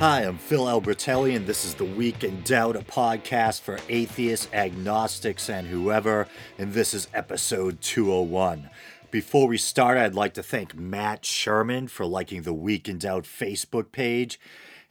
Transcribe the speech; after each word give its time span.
Hi, 0.00 0.20
I'm 0.20 0.38
Phil 0.38 0.66
Albertelli, 0.66 1.34
and 1.34 1.44
this 1.44 1.64
is 1.64 1.74
the 1.74 1.84
Week 1.84 2.22
in 2.22 2.40
Doubt, 2.42 2.76
a 2.76 2.82
podcast 2.82 3.62
for 3.62 3.80
atheists, 3.88 4.46
agnostics, 4.52 5.50
and 5.50 5.66
whoever. 5.66 6.28
And 6.56 6.72
this 6.72 6.94
is 6.94 7.08
episode 7.12 7.80
201. 7.80 8.70
Before 9.10 9.48
we 9.48 9.58
start, 9.58 9.98
I'd 9.98 10.14
like 10.14 10.34
to 10.34 10.42
thank 10.44 10.76
Matt 10.76 11.24
Sherman 11.24 11.88
for 11.88 12.06
liking 12.06 12.42
the 12.42 12.54
Week 12.54 12.88
in 12.88 12.98
Doubt 12.98 13.24
Facebook 13.24 13.90
page. 13.90 14.38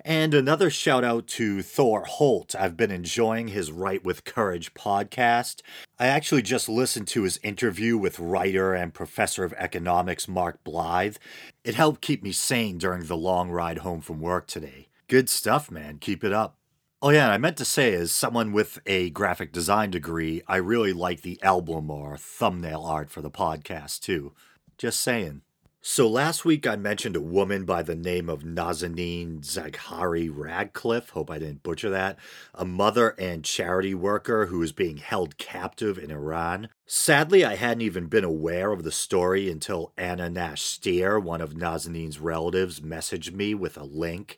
And 0.04 0.34
another 0.34 0.70
shout 0.70 1.06
out 1.06 1.26
to 1.28 1.62
Thor 1.62 2.04
Holt. 2.04 2.54
I've 2.54 2.76
been 2.76 2.92
enjoying 2.92 3.48
his 3.48 3.72
Write 3.72 4.04
with 4.04 4.26
Courage 4.26 4.74
podcast. 4.74 5.62
I 5.98 6.08
actually 6.08 6.42
just 6.42 6.68
listened 6.68 7.08
to 7.10 7.24
his 7.24 7.40
interview 7.44 7.98
with 7.98 8.20
writer 8.20 8.74
and 8.74 8.94
professor 8.94 9.46
of 9.46 9.54
economics 9.54 10.28
Mark 10.28 10.62
Blyth. 10.66 11.16
It 11.64 11.76
helped 11.76 12.02
keep 12.02 12.24
me 12.24 12.34
sane 12.34 12.78
during 12.78 13.06
the 13.06 13.16
long 13.16 13.50
ride 13.50 13.78
home 13.80 14.02
from 14.02 14.20
work 14.20 14.48
today. 14.48 14.87
Good 15.10 15.30
stuff, 15.30 15.72
man. 15.72 16.00
Keep 16.00 16.26
it 16.26 16.34
up. 16.34 16.58
Oh, 17.02 17.12
yeah, 17.12 17.30
I 17.30 17.38
meant 17.38 17.56
to 17.58 17.66
say, 17.66 17.94
as 17.94 18.12
someone 18.12 18.52
with 18.52 18.80
a 18.86 19.10
graphic 19.12 19.54
design 19.54 19.90
degree, 19.90 20.42
I 20.48 20.58
really 20.58 20.92
like 20.92 21.22
the 21.22 21.42
album 21.42 21.90
or 21.90 22.18
thumbnail 22.18 22.82
art 22.82 23.10
for 23.10 23.22
the 23.22 23.32
podcast, 23.32 24.02
too. 24.02 24.34
Just 24.78 25.00
saying. 25.00 25.44
So, 25.80 26.10
last 26.10 26.44
week 26.44 26.68
I 26.68 26.76
mentioned 26.76 27.16
a 27.16 27.22
woman 27.22 27.64
by 27.64 27.84
the 27.84 27.96
name 27.96 28.28
of 28.28 28.44
Nazanin 28.44 29.40
Zaghari 29.40 30.30
Ratcliffe, 30.30 31.12
hope 31.12 31.32
I 31.32 31.40
didn't 31.40 31.64
butcher 31.64 31.90
that, 31.92 32.18
a 32.54 32.66
mother 32.66 33.16
and 33.18 33.46
charity 33.46 33.94
worker 33.94 34.48
who 34.48 34.62
is 34.62 34.74
being 34.74 34.98
held 34.98 35.38
captive 35.38 35.98
in 35.98 36.12
Iran. 36.12 36.68
Sadly, 36.86 37.46
I 37.46 37.56
hadn't 37.56 37.84
even 37.84 38.08
been 38.08 38.26
aware 38.26 38.74
of 38.74 38.84
the 38.84 38.92
story 38.92 39.50
until 39.50 39.94
Anna 39.96 40.30
Nash 40.30 40.64
Steer, 40.64 41.18
one 41.18 41.40
of 41.40 41.54
Nazanin's 41.54 42.20
relatives, 42.20 42.82
messaged 42.82 43.32
me 43.32 43.54
with 43.54 43.78
a 43.78 43.86
link 43.86 44.38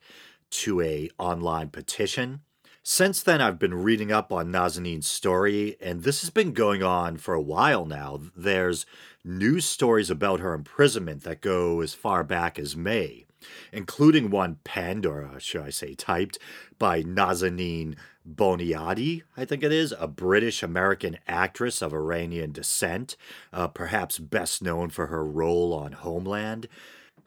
to 0.51 0.81
a 0.81 1.09
online 1.17 1.69
petition. 1.69 2.41
Since 2.81 3.21
then, 3.23 3.41
I've 3.41 3.59
been 3.59 3.73
reading 3.73 4.11
up 4.11 4.31
on 4.31 4.51
Nazanin's 4.51 5.07
story, 5.07 5.75
and 5.81 6.03
this 6.03 6.21
has 6.21 6.29
been 6.29 6.53
going 6.53 6.81
on 6.81 7.17
for 7.17 7.33
a 7.33 7.41
while 7.41 7.85
now. 7.85 8.19
There's 8.35 8.85
news 9.23 9.65
stories 9.65 10.09
about 10.09 10.39
her 10.39 10.53
imprisonment 10.53 11.23
that 11.23 11.41
go 11.41 11.81
as 11.81 11.93
far 11.93 12.23
back 12.23 12.57
as 12.57 12.75
May, 12.75 13.25
including 13.71 14.29
one 14.29 14.57
penned, 14.63 15.05
or 15.05 15.25
uh, 15.25 15.39
should 15.39 15.61
I 15.61 15.69
say 15.69 15.93
typed, 15.93 16.39
by 16.79 17.03
Nazanin 17.03 17.95
Boniadi, 18.27 19.23
I 19.35 19.45
think 19.45 19.63
it 19.63 19.71
is, 19.71 19.93
a 19.97 20.07
British 20.07 20.63
American 20.63 21.17
actress 21.27 21.81
of 21.81 21.93
Iranian 21.93 22.51
descent, 22.51 23.17
uh, 23.51 23.67
perhaps 23.67 24.19
best 24.19 24.61
known 24.61 24.89
for 24.89 25.07
her 25.07 25.23
role 25.23 25.73
on 25.73 25.93
Homeland. 25.93 26.67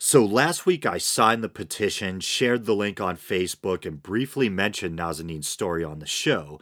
So 0.04 0.24
last 0.24 0.66
week 0.66 0.84
I 0.84 0.98
signed 0.98 1.44
the 1.44 1.48
petition, 1.48 2.18
shared 2.18 2.66
the 2.66 2.74
link 2.74 3.00
on 3.00 3.16
Facebook, 3.16 3.86
and 3.86 4.02
briefly 4.02 4.48
mentioned 4.48 4.98
Nazanin's 4.98 5.46
story 5.46 5.84
on 5.84 6.00
the 6.00 6.06
show. 6.06 6.60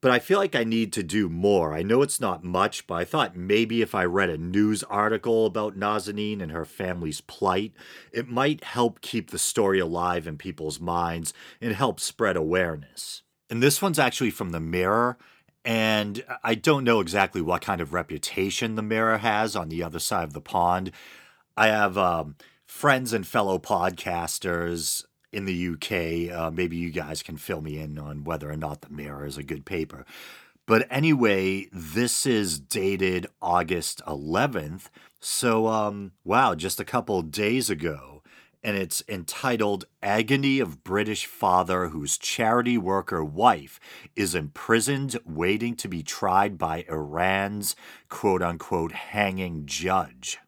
But 0.00 0.10
I 0.10 0.18
feel 0.18 0.40
like 0.40 0.56
I 0.56 0.64
need 0.64 0.92
to 0.94 1.04
do 1.04 1.28
more. 1.28 1.72
I 1.72 1.84
know 1.84 2.02
it's 2.02 2.20
not 2.20 2.42
much, 2.42 2.88
but 2.88 2.96
I 2.96 3.04
thought 3.04 3.36
maybe 3.36 3.80
if 3.80 3.94
I 3.94 4.04
read 4.06 4.28
a 4.28 4.36
news 4.36 4.82
article 4.82 5.46
about 5.46 5.78
Nazanin 5.78 6.42
and 6.42 6.50
her 6.50 6.64
family's 6.64 7.20
plight, 7.20 7.74
it 8.10 8.26
might 8.26 8.64
help 8.64 9.00
keep 9.02 9.30
the 9.30 9.38
story 9.38 9.78
alive 9.78 10.26
in 10.26 10.36
people's 10.36 10.80
minds 10.80 11.32
and 11.60 11.72
help 11.72 12.00
spread 12.00 12.36
awareness. 12.36 13.22
And 13.48 13.62
this 13.62 13.80
one's 13.80 14.00
actually 14.00 14.32
from 14.32 14.50
the 14.50 14.58
Mirror, 14.58 15.16
and 15.64 16.24
I 16.42 16.56
don't 16.56 16.82
know 16.82 16.98
exactly 16.98 17.40
what 17.40 17.62
kind 17.62 17.80
of 17.80 17.92
reputation 17.92 18.74
the 18.74 18.82
Mirror 18.82 19.18
has 19.18 19.54
on 19.54 19.68
the 19.68 19.80
other 19.80 20.00
side 20.00 20.24
of 20.24 20.32
the 20.32 20.40
pond. 20.40 20.90
I 21.56 21.68
have 21.68 21.96
um, 21.96 22.34
friends 22.70 23.12
and 23.12 23.26
fellow 23.26 23.58
podcasters 23.58 25.04
in 25.32 25.44
the 25.44 25.68
UK. 25.68 26.34
Uh, 26.34 26.50
maybe 26.50 26.76
you 26.76 26.90
guys 26.90 27.22
can 27.22 27.36
fill 27.36 27.60
me 27.60 27.78
in 27.78 27.98
on 27.98 28.24
whether 28.24 28.48
or 28.50 28.56
not 28.56 28.80
the 28.80 28.88
Mirror 28.88 29.26
is 29.26 29.36
a 29.36 29.42
good 29.42 29.66
paper. 29.66 30.06
But 30.66 30.86
anyway, 30.88 31.66
this 31.72 32.24
is 32.24 32.58
dated 32.60 33.26
August 33.42 34.00
11th. 34.06 34.84
So, 35.18 35.66
um, 35.66 36.12
wow, 36.24 36.54
just 36.54 36.80
a 36.80 36.84
couple 36.84 37.20
days 37.22 37.68
ago. 37.68 38.22
And 38.62 38.76
it's 38.76 39.02
entitled 39.08 39.84
Agony 40.02 40.60
of 40.60 40.84
British 40.84 41.26
Father 41.26 41.88
Whose 41.88 42.16
Charity 42.16 42.78
Worker 42.78 43.22
Wife 43.22 43.80
is 44.14 44.34
Imprisoned 44.34 45.18
Waiting 45.26 45.74
to 45.76 45.88
be 45.88 46.02
Tried 46.02 46.56
by 46.56 46.86
Iran's 46.88 47.74
quote 48.08 48.42
unquote 48.42 48.92
hanging 48.92 49.66
judge. 49.66 50.38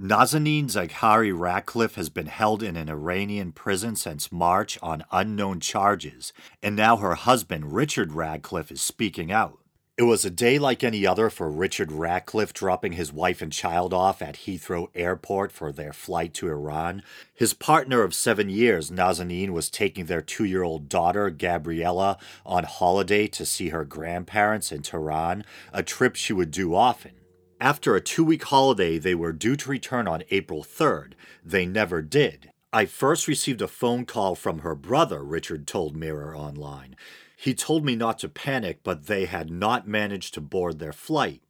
Nazanin 0.00 0.70
Zaghari 0.70 1.38
Ratcliffe 1.38 1.96
has 1.96 2.08
been 2.08 2.26
held 2.26 2.62
in 2.62 2.76
an 2.76 2.88
Iranian 2.88 3.52
prison 3.52 3.94
since 3.94 4.32
March 4.32 4.78
on 4.82 5.04
unknown 5.12 5.60
charges, 5.60 6.32
and 6.62 6.74
now 6.74 6.96
her 6.96 7.14
husband, 7.14 7.74
Richard 7.74 8.14
Ratcliffe, 8.14 8.72
is 8.72 8.80
speaking 8.80 9.30
out. 9.30 9.58
It 9.98 10.04
was 10.04 10.24
a 10.24 10.30
day 10.30 10.58
like 10.58 10.82
any 10.82 11.06
other 11.06 11.28
for 11.28 11.50
Richard 11.50 11.92
Ratcliffe 11.92 12.54
dropping 12.54 12.92
his 12.92 13.12
wife 13.12 13.42
and 13.42 13.52
child 13.52 13.92
off 13.92 14.22
at 14.22 14.36
Heathrow 14.36 14.88
Airport 14.94 15.52
for 15.52 15.70
their 15.70 15.92
flight 15.92 16.32
to 16.34 16.48
Iran. 16.48 17.02
His 17.34 17.52
partner 17.52 18.02
of 18.02 18.14
seven 18.14 18.48
years, 18.48 18.90
Nazanin, 18.90 19.50
was 19.50 19.68
taking 19.68 20.06
their 20.06 20.22
two 20.22 20.44
year 20.44 20.62
old 20.62 20.88
daughter, 20.88 21.28
Gabriella, 21.28 22.16
on 22.46 22.64
holiday 22.64 23.26
to 23.28 23.44
see 23.44 23.68
her 23.68 23.84
grandparents 23.84 24.72
in 24.72 24.80
Tehran, 24.80 25.44
a 25.70 25.82
trip 25.82 26.16
she 26.16 26.32
would 26.32 26.50
do 26.50 26.74
often. 26.74 27.12
After 27.62 27.94
a 27.94 28.00
two 28.00 28.24
week 28.24 28.42
holiday, 28.42 28.98
they 28.98 29.14
were 29.14 29.32
due 29.32 29.54
to 29.54 29.70
return 29.70 30.08
on 30.08 30.24
April 30.32 30.64
3rd. 30.64 31.12
They 31.44 31.64
never 31.64 32.02
did. 32.02 32.50
I 32.72 32.86
first 32.86 33.28
received 33.28 33.62
a 33.62 33.68
phone 33.68 34.04
call 34.04 34.34
from 34.34 34.58
her 34.58 34.74
brother, 34.74 35.22
Richard 35.22 35.64
told 35.64 35.96
Mirror 35.96 36.36
Online. 36.36 36.96
He 37.36 37.54
told 37.54 37.84
me 37.84 37.94
not 37.94 38.18
to 38.18 38.28
panic, 38.28 38.80
but 38.82 39.06
they 39.06 39.26
had 39.26 39.48
not 39.48 39.86
managed 39.86 40.34
to 40.34 40.40
board 40.40 40.80
their 40.80 40.92
flight. 40.92 41.40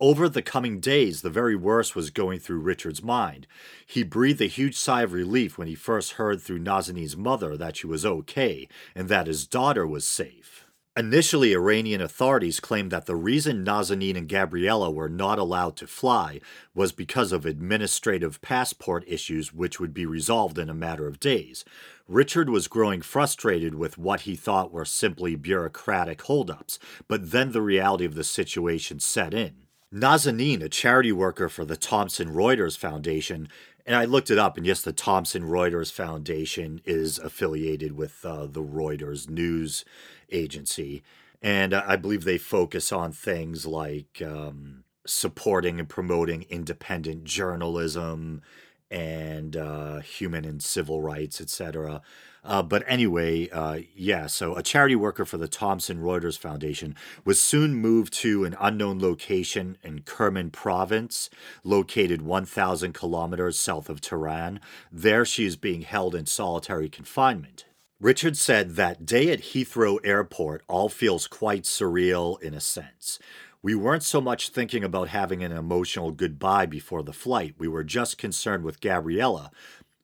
Over 0.00 0.30
the 0.30 0.40
coming 0.40 0.80
days, 0.80 1.20
the 1.20 1.28
very 1.28 1.56
worst 1.56 1.94
was 1.94 2.08
going 2.08 2.38
through 2.38 2.60
Richard's 2.60 3.02
mind. 3.02 3.46
He 3.84 4.02
breathed 4.02 4.40
a 4.40 4.46
huge 4.46 4.78
sigh 4.78 5.02
of 5.02 5.12
relief 5.12 5.58
when 5.58 5.68
he 5.68 5.74
first 5.74 6.12
heard 6.12 6.40
through 6.40 6.60
Nazanin's 6.60 7.18
mother 7.18 7.58
that 7.58 7.76
she 7.76 7.86
was 7.86 8.06
okay 8.06 8.66
and 8.94 9.10
that 9.10 9.26
his 9.26 9.46
daughter 9.46 9.86
was 9.86 10.06
safe. 10.06 10.64
Initially, 11.00 11.54
Iranian 11.54 12.02
authorities 12.02 12.60
claimed 12.60 12.90
that 12.90 13.06
the 13.06 13.16
reason 13.16 13.64
Nazanin 13.64 14.18
and 14.18 14.28
Gabriella 14.28 14.90
were 14.90 15.08
not 15.08 15.38
allowed 15.38 15.74
to 15.76 15.86
fly 15.86 16.42
was 16.74 16.92
because 16.92 17.32
of 17.32 17.46
administrative 17.46 18.42
passport 18.42 19.02
issues, 19.06 19.50
which 19.50 19.80
would 19.80 19.94
be 19.94 20.04
resolved 20.04 20.58
in 20.58 20.68
a 20.68 20.74
matter 20.74 21.06
of 21.06 21.18
days. 21.18 21.64
Richard 22.06 22.50
was 22.50 22.68
growing 22.68 23.00
frustrated 23.00 23.76
with 23.76 23.96
what 23.96 24.20
he 24.20 24.36
thought 24.36 24.74
were 24.74 24.84
simply 24.84 25.36
bureaucratic 25.36 26.20
holdups, 26.20 26.78
but 27.08 27.30
then 27.30 27.52
the 27.52 27.62
reality 27.62 28.04
of 28.04 28.14
the 28.14 28.22
situation 28.22 29.00
set 29.00 29.32
in. 29.32 29.54
Nazanin, 29.92 30.62
a 30.62 30.68
charity 30.68 31.10
worker 31.12 31.48
for 31.48 31.64
the 31.64 31.76
Thomson 31.78 32.28
Reuters 32.28 32.76
Foundation, 32.76 33.48
and 33.86 33.96
I 33.96 34.04
looked 34.04 34.30
it 34.30 34.38
up, 34.38 34.56
and 34.56 34.66
yes, 34.66 34.82
the 34.82 34.92
Thomson 34.92 35.44
Reuters 35.44 35.92
Foundation 35.92 36.80
is 36.84 37.18
affiliated 37.18 37.92
with 37.92 38.24
uh, 38.24 38.46
the 38.46 38.62
Reuters 38.62 39.28
news 39.28 39.84
agency. 40.30 41.02
And 41.42 41.72
I 41.74 41.96
believe 41.96 42.24
they 42.24 42.38
focus 42.38 42.92
on 42.92 43.12
things 43.12 43.66
like 43.66 44.22
um, 44.24 44.84
supporting 45.06 45.80
and 45.80 45.88
promoting 45.88 46.44
independent 46.50 47.24
journalism 47.24 48.42
and 48.90 49.56
uh, 49.56 50.00
human 50.00 50.44
and 50.44 50.62
civil 50.62 51.00
rights, 51.00 51.40
etc. 51.40 52.02
Uh, 52.42 52.62
but 52.62 52.82
anyway, 52.86 53.48
uh, 53.50 53.80
yeah, 53.94 54.26
so 54.26 54.56
a 54.56 54.62
charity 54.62 54.96
worker 54.96 55.24
for 55.24 55.36
the 55.36 55.48
Thomson 55.48 55.98
Reuters 55.98 56.38
Foundation 56.38 56.94
was 57.24 57.40
soon 57.40 57.74
moved 57.74 58.12
to 58.14 58.44
an 58.44 58.56
unknown 58.60 58.98
location 58.98 59.76
in 59.82 60.02
Kerman 60.02 60.50
province, 60.50 61.28
located 61.64 62.22
1,000 62.22 62.92
kilometers 62.94 63.58
south 63.58 63.90
of 63.90 64.00
Tehran. 64.00 64.60
There 64.90 65.24
she 65.24 65.44
is 65.44 65.56
being 65.56 65.82
held 65.82 66.14
in 66.14 66.26
solitary 66.26 66.88
confinement. 66.88 67.66
Richard 68.00 68.38
said 68.38 68.76
that 68.76 69.04
day 69.04 69.30
at 69.30 69.40
Heathrow 69.40 69.98
Airport 70.02 70.62
all 70.68 70.88
feels 70.88 71.26
quite 71.26 71.64
surreal 71.64 72.40
in 72.40 72.54
a 72.54 72.60
sense. 72.60 73.18
We 73.62 73.74
weren't 73.74 74.02
so 74.02 74.22
much 74.22 74.48
thinking 74.48 74.82
about 74.82 75.08
having 75.08 75.44
an 75.44 75.52
emotional 75.52 76.10
goodbye 76.10 76.64
before 76.64 77.02
the 77.02 77.12
flight. 77.12 77.56
We 77.58 77.68
were 77.68 77.84
just 77.84 78.16
concerned 78.16 78.64
with 78.64 78.80
Gabriella, 78.80 79.50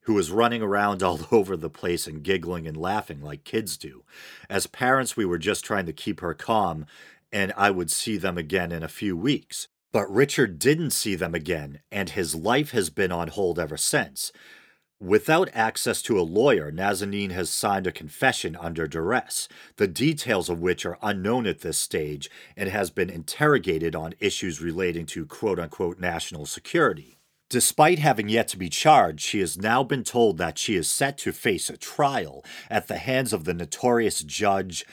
who 0.07 0.15
was 0.15 0.31
running 0.31 0.63
around 0.63 1.03
all 1.05 1.21
over 1.31 1.57
the 1.57 1.71
place 1.71 2.07
and 2.07 2.23
giggling 2.23 2.67
and 2.67 2.77
laughing 2.77 3.21
like 3.21 3.45
kids 3.45 3.77
do. 3.77 4.05
As 4.49 4.67
parents, 4.67 5.17
we 5.17 5.25
were 5.25 5.39
just 5.39 5.65
trying 5.65 5.87
to 5.87 5.93
keep 5.93 6.21
her 6.21 6.35
calm, 6.35 6.87
and 7.31 7.53
I 7.57 7.71
would 7.71 7.91
see 7.91 8.17
them 8.17 8.39
again 8.39 8.73
in 8.73 8.83
a 8.83 8.89
few 8.89 9.17
weeks. 9.17 9.69
But 9.93 10.13
Richard 10.13 10.59
didn't 10.59 10.91
see 10.91 11.15
them 11.15 11.35
again, 11.35 11.81
and 11.91 12.11
his 12.11 12.35
life 12.35 12.73
has 12.73 12.91
been 12.91 13.13
on 13.13 13.29
hold 13.29 13.59
ever 13.59 13.77
since. 13.77 14.33
Without 15.01 15.51
access 15.53 16.01
to 16.03 16.19
a 16.19 16.23
lawyer, 16.23 16.73
Nazanin 16.73 17.31
has 17.31 17.51
signed 17.51 17.87
a 17.87 17.93
confession 17.93 18.57
under 18.57 18.87
duress, 18.87 19.47
the 19.77 19.87
details 19.87 20.49
of 20.49 20.61
which 20.61 20.87
are 20.87 20.99
unknown 21.03 21.47
at 21.47 21.61
this 21.61 21.77
stage, 21.77 22.31
and 22.57 22.71
has 22.71 22.91
been 22.91 23.11
interrogated 23.11 23.95
on 23.95 24.15
issues 24.21 24.63
relating 24.63 25.05
to 25.07 25.27
quote 25.27 25.59
unquote 25.59 25.99
national 25.99 26.47
security. 26.47 27.16
Despite 27.49 28.01
having 28.01 28.29
yet 28.29 28.49
to 28.49 28.59
be 28.59 28.69
charged, 28.69 29.21
she 29.21 29.39
has 29.41 29.57
now 29.57 29.85
been 29.85 30.03
told 30.03 30.37
that 30.39 30.59
she 30.59 30.75
is 30.75 30.91
set 30.91 31.17
to 31.19 31.33
face 31.33 31.71
a 31.71 31.77
trial 31.77 32.45
at 32.69 32.89
the 32.89 32.99
hands 32.99 33.33
of 33.33 33.45
the 33.45 33.55
notorious 33.55 34.23
judge 34.23 34.85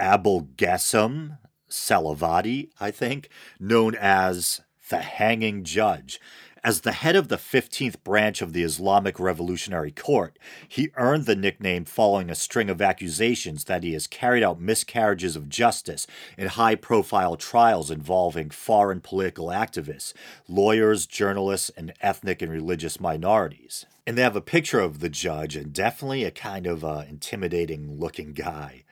Abolghasem 0.00 1.36
Salavati, 1.68 2.70
I 2.80 2.90
think, 2.90 3.28
known 3.60 3.94
as 3.94 4.62
the 4.88 4.98
Hanging 4.98 5.64
Judge. 5.64 6.18
As 6.64 6.80
the 6.80 6.92
head 6.92 7.14
of 7.14 7.28
the 7.28 7.36
15th 7.36 8.02
branch 8.02 8.42
of 8.42 8.52
the 8.52 8.64
Islamic 8.64 9.20
Revolutionary 9.20 9.92
Court, 9.92 10.36
he 10.66 10.90
earned 10.96 11.26
the 11.26 11.36
nickname 11.36 11.84
following 11.84 12.30
a 12.30 12.34
string 12.34 12.68
of 12.68 12.82
accusations 12.82 13.64
that 13.64 13.84
he 13.84 13.92
has 13.92 14.08
carried 14.08 14.42
out 14.42 14.60
miscarriages 14.60 15.36
of 15.36 15.48
justice 15.48 16.06
in 16.36 16.48
high 16.48 16.74
profile 16.74 17.36
trials 17.36 17.92
involving 17.92 18.50
foreign 18.50 19.00
political 19.00 19.48
activists, 19.48 20.12
lawyers, 20.48 21.06
journalists, 21.06 21.70
and 21.76 21.92
ethnic 22.00 22.42
and 22.42 22.50
religious 22.50 22.98
minorities. 22.98 23.86
And 24.04 24.18
they 24.18 24.22
have 24.22 24.36
a 24.36 24.40
picture 24.40 24.80
of 24.80 24.98
the 24.98 25.08
judge, 25.08 25.54
and 25.54 25.72
definitely 25.72 26.24
a 26.24 26.32
kind 26.32 26.66
of 26.66 26.84
uh, 26.84 27.04
intimidating 27.08 28.00
looking 28.00 28.32
guy. 28.32 28.84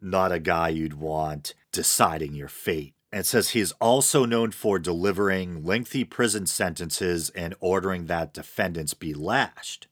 Not 0.00 0.32
a 0.32 0.38
guy 0.38 0.70
you'd 0.70 0.94
want 0.94 1.52
deciding 1.72 2.34
your 2.34 2.48
fate 2.48 2.94
and 3.12 3.26
says 3.26 3.50
he 3.50 3.60
is 3.60 3.74
also 3.80 4.24
known 4.24 4.50
for 4.50 4.78
delivering 4.78 5.64
lengthy 5.64 6.02
prison 6.02 6.46
sentences 6.46 7.30
and 7.30 7.54
ordering 7.60 8.06
that 8.06 8.32
defendants 8.32 8.94
be 8.94 9.12
lashed. 9.12 9.86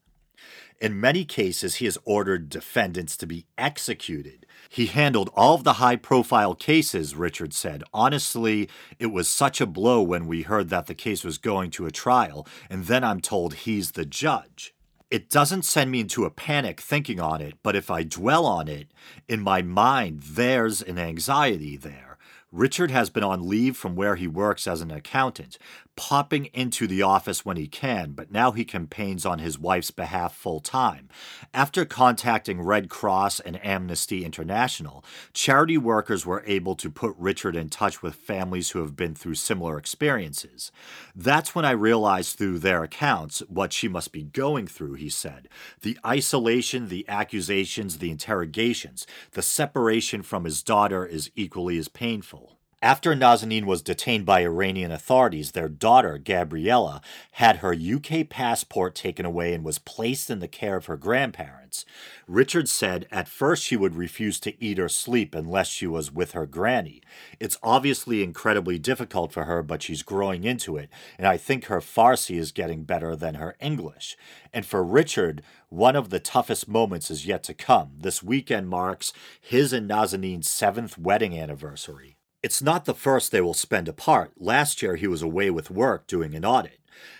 In 0.81 0.99
many 0.99 1.25
cases, 1.25 1.75
he 1.75 1.85
has 1.85 1.99
ordered 2.05 2.49
defendants 2.49 3.15
to 3.17 3.27
be 3.27 3.45
executed. 3.55 4.47
He 4.67 4.87
handled 4.87 5.29
all 5.35 5.53
of 5.53 5.63
the 5.63 5.73
high 5.73 5.95
profile 5.95 6.55
cases, 6.55 7.15
Richard 7.15 7.53
said. 7.53 7.83
Honestly, 7.93 8.67
it 8.97 9.07
was 9.07 9.27
such 9.27 9.61
a 9.61 9.67
blow 9.67 10.01
when 10.01 10.25
we 10.25 10.41
heard 10.41 10.69
that 10.69 10.87
the 10.87 10.95
case 10.95 11.23
was 11.23 11.37
going 11.37 11.69
to 11.71 11.85
a 11.85 11.91
trial, 11.91 12.47
and 12.67 12.85
then 12.85 13.03
I'm 13.03 13.21
told 13.21 13.53
he's 13.53 13.91
the 13.91 14.05
judge. 14.05 14.73
It 15.11 15.29
doesn't 15.29 15.65
send 15.65 15.91
me 15.91 15.99
into 15.99 16.25
a 16.25 16.31
panic 16.31 16.81
thinking 16.81 17.19
on 17.19 17.41
it, 17.41 17.55
but 17.61 17.75
if 17.75 17.91
I 17.91 18.01
dwell 18.01 18.47
on 18.47 18.67
it, 18.67 18.87
in 19.27 19.41
my 19.41 19.61
mind, 19.61 20.23
there's 20.23 20.81
an 20.81 20.97
anxiety 20.97 21.77
there. 21.77 22.10
Richard 22.51 22.91
has 22.91 23.09
been 23.09 23.23
on 23.23 23.47
leave 23.47 23.77
from 23.77 23.95
where 23.95 24.15
he 24.15 24.27
works 24.27 24.67
as 24.67 24.81
an 24.81 24.91
accountant, 24.91 25.57
popping 26.01 26.45
into 26.45 26.87
the 26.87 27.03
office 27.03 27.45
when 27.45 27.57
he 27.57 27.67
can, 27.67 28.13
but 28.13 28.31
now 28.31 28.51
he 28.51 28.65
campaigns 28.65 29.23
on 29.23 29.37
his 29.37 29.59
wife's 29.59 29.91
behalf 29.91 30.33
full 30.33 30.59
time. 30.59 31.07
After 31.53 31.85
contacting 31.85 32.59
Red 32.59 32.89
Cross 32.89 33.39
and 33.39 33.63
Amnesty 33.63 34.25
International, 34.25 35.05
charity 35.31 35.77
workers 35.77 36.25
were 36.25 36.43
able 36.47 36.73
to 36.77 36.89
put 36.89 37.15
Richard 37.19 37.55
in 37.55 37.69
touch 37.69 38.01
with 38.01 38.15
families 38.15 38.71
who 38.71 38.79
have 38.79 38.95
been 38.95 39.13
through 39.13 39.35
similar 39.35 39.77
experiences. 39.77 40.71
That's 41.15 41.53
when 41.53 41.65
I 41.65 41.71
realized 41.71 42.35
through 42.35 42.57
their 42.59 42.81
accounts 42.81 43.43
what 43.47 43.71
she 43.71 43.87
must 43.87 44.11
be 44.11 44.23
going 44.23 44.65
through, 44.65 44.95
he 44.95 45.09
said. 45.09 45.49
The 45.83 45.99
isolation, 46.03 46.87
the 46.87 47.05
accusations, 47.07 47.99
the 47.99 48.09
interrogations, 48.09 49.05
the 49.33 49.43
separation 49.43 50.23
from 50.23 50.45
his 50.45 50.63
daughter 50.63 51.05
is 51.05 51.29
equally 51.35 51.77
as 51.77 51.89
painful. 51.89 52.57
After 52.83 53.13
Nazanin 53.13 53.65
was 53.65 53.83
detained 53.83 54.25
by 54.25 54.41
Iranian 54.41 54.91
authorities, 54.91 55.51
their 55.51 55.69
daughter, 55.69 56.17
Gabriella, 56.17 56.99
had 57.33 57.57
her 57.57 57.75
UK 57.75 58.27
passport 58.27 58.95
taken 58.95 59.23
away 59.23 59.53
and 59.53 59.63
was 59.63 59.77
placed 59.77 60.31
in 60.31 60.39
the 60.39 60.47
care 60.47 60.77
of 60.77 60.87
her 60.87 60.97
grandparents. 60.97 61.85
Richard 62.27 62.67
said 62.67 63.05
at 63.11 63.27
first 63.27 63.63
she 63.63 63.77
would 63.77 63.93
refuse 63.95 64.39
to 64.39 64.63
eat 64.63 64.79
or 64.79 64.89
sleep 64.89 65.35
unless 65.35 65.67
she 65.67 65.85
was 65.85 66.11
with 66.11 66.31
her 66.31 66.47
granny. 66.47 67.03
It's 67.39 67.59
obviously 67.61 68.23
incredibly 68.23 68.79
difficult 68.79 69.31
for 69.31 69.43
her, 69.43 69.61
but 69.61 69.83
she's 69.83 70.01
growing 70.01 70.43
into 70.43 70.75
it, 70.75 70.89
and 71.19 71.27
I 71.27 71.37
think 71.37 71.65
her 71.65 71.81
Farsi 71.81 72.39
is 72.39 72.51
getting 72.51 72.83
better 72.83 73.15
than 73.15 73.35
her 73.35 73.55
English. 73.59 74.17
And 74.51 74.65
for 74.65 74.83
Richard, 74.83 75.43
one 75.69 75.95
of 75.95 76.09
the 76.09 76.19
toughest 76.19 76.67
moments 76.67 77.11
is 77.11 77.27
yet 77.27 77.43
to 77.43 77.53
come. 77.53 77.91
This 77.99 78.23
weekend 78.23 78.69
marks 78.69 79.13
his 79.39 79.71
and 79.71 79.87
Nazanin's 79.87 80.49
seventh 80.49 80.97
wedding 80.97 81.37
anniversary. 81.37 82.17
It's 82.43 82.61
not 82.61 82.85
the 82.85 82.95
first 82.95 83.31
they 83.31 83.41
will 83.41 83.53
spend 83.53 83.87
apart. 83.87 84.31
Last 84.35 84.81
year, 84.81 84.95
he 84.95 85.05
was 85.05 85.21
away 85.21 85.51
with 85.51 85.69
work 85.69 86.07
doing 86.07 86.33
an 86.33 86.43
audit. 86.43 86.79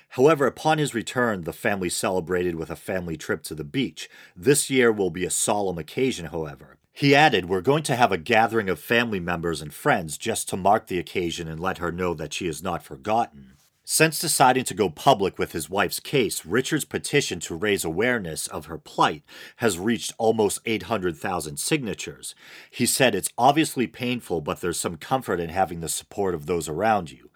However, 0.10 0.48
upon 0.48 0.80
his 0.80 0.96
return, 0.96 1.44
the 1.44 1.54
family 1.54 1.90
celebrated 1.90 2.56
with 2.56 2.72
a 2.72 2.76
family 2.76 3.18
trip 3.18 3.44
to 3.44 3.56
the 3.56 3.64
beach. 3.64 4.10
This 4.36 4.70
year 4.70 4.92
will 4.92 5.12
be 5.12 5.24
a 5.24 5.30
solemn 5.30 5.78
occasion, 5.78 6.26
however. 6.28 6.78
He 6.92 7.16
added, 7.16 7.46
We're 7.46 7.62
going 7.62 7.84
to 7.84 7.96
have 7.96 8.12
a 8.12 8.18
gathering 8.18 8.68
of 8.68 8.80
family 8.80 9.20
members 9.20 9.62
and 9.62 9.74
friends 9.74 10.18
just 10.18 10.50
to 10.50 10.58
mark 10.58 10.88
the 10.88 11.00
occasion 11.00 11.48
and 11.48 11.60
let 11.60 11.78
her 11.78 11.92
know 11.92 12.14
that 12.16 12.34
she 12.34 12.48
is 12.48 12.64
not 12.64 12.84
forgotten. 12.84 13.54
Since 13.94 14.20
deciding 14.20 14.64
to 14.64 14.74
go 14.74 14.90
public 14.90 15.38
with 15.38 15.52
his 15.52 15.70
wife's 15.70 16.00
case, 16.00 16.46
Richard's 16.46 16.86
petition 16.86 17.42
to 17.42 17.56
raise 17.56 17.84
awareness 17.84 18.48
of 18.48 18.68
her 18.68 18.78
plight 18.78 19.22
has 19.58 19.78
reached 19.78 20.14
almost 20.18 20.62
800,000 20.66 21.58
signatures. 21.58 22.34
He 22.70 22.86
said 22.86 23.14
it's 23.14 23.34
obviously 23.38 23.88
painful, 23.88 24.40
but 24.40 24.62
there's 24.62 24.80
some 24.80 24.96
comfort 24.96 25.42
in 25.42 25.50
having 25.50 25.82
the 25.82 25.90
support 25.90 26.34
of 26.34 26.46
those 26.46 26.70
around 26.70 27.12
you. 27.12 27.32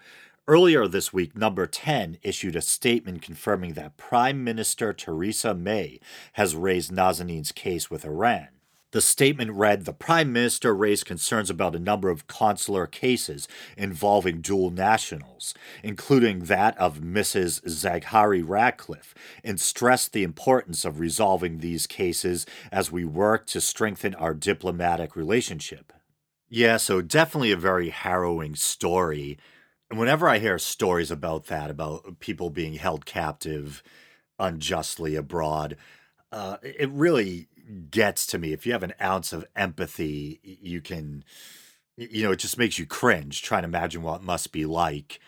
Earlier 0.48 0.88
this 0.88 1.12
week, 1.12 1.36
Number 1.36 1.68
10 1.68 2.20
issued 2.24 2.56
a 2.56 2.62
statement 2.62 3.22
confirming 3.22 3.74
that 3.74 3.98
Prime 3.98 4.42
Minister 4.42 4.94
Theresa 4.94 5.54
May 5.54 6.00
has 6.34 6.56
raised 6.56 6.90
Nazanin's 6.90 7.52
case 7.52 7.92
with 7.92 8.06
Iran. 8.06 8.55
The 8.96 9.02
statement 9.02 9.52
read 9.52 9.84
The 9.84 9.92
Prime 9.92 10.32
Minister 10.32 10.74
raised 10.74 11.06
concerns 11.06 11.50
about 11.50 11.76
a 11.76 11.80
number 11.80 12.08
of 12.08 12.28
consular 12.28 12.88
cases 12.88 13.46
involving 13.76 14.40
dual 14.40 14.72
nationals, 14.72 15.54
including 15.84 16.46
that 16.46 16.78
of 16.78 17.02
Mrs. 17.02 17.62
Zaghari 17.66 18.42
Ratcliffe, 18.42 19.14
and 19.44 19.60
stressed 19.60 20.14
the 20.14 20.24
importance 20.24 20.86
of 20.86 21.02
resolving 21.02 21.58
these 21.58 21.88
cases 21.88 22.46
as 22.72 22.90
we 22.90 23.04
work 23.04 23.46
to 23.48 23.60
strengthen 23.60 24.16
our 24.16 24.34
diplomatic 24.34 25.18
relationship. 25.18 25.92
Yeah, 26.48 26.78
so 26.78 27.02
definitely 27.02 27.52
a 27.52 27.58
very 27.58 27.90
harrowing 27.90 28.56
story. 28.56 29.38
And 29.90 30.00
whenever 30.00 30.30
I 30.30 30.40
hear 30.40 30.58
stories 30.58 31.12
about 31.12 31.48
that, 31.48 31.70
about 31.70 32.22
people 32.22 32.50
being 32.50 32.76
held 32.76 33.06
captive 33.06 33.84
unjustly 34.40 35.18
abroad, 35.18 35.76
uh, 36.32 36.58
it 36.64 36.90
really 36.92 37.50
gets 37.90 38.26
to 38.28 38.38
me. 38.38 38.54
If 38.54 38.66
you 38.66 38.72
have 38.74 38.84
an 38.84 38.94
ounce 39.02 39.34
of 39.34 39.46
empathy, 39.56 40.40
you 40.44 40.82
can, 40.82 41.24
you 41.98 42.24
know, 42.24 42.32
it 42.32 42.40
just 42.40 42.58
makes 42.58 42.80
you 42.80 42.86
cringe 42.86 43.42
trying 43.42 43.64
to 43.64 43.68
imagine 43.68 44.02
what 44.02 44.22
it 44.22 44.26
must 44.26 44.52
be 44.52 44.66
like 44.66 45.20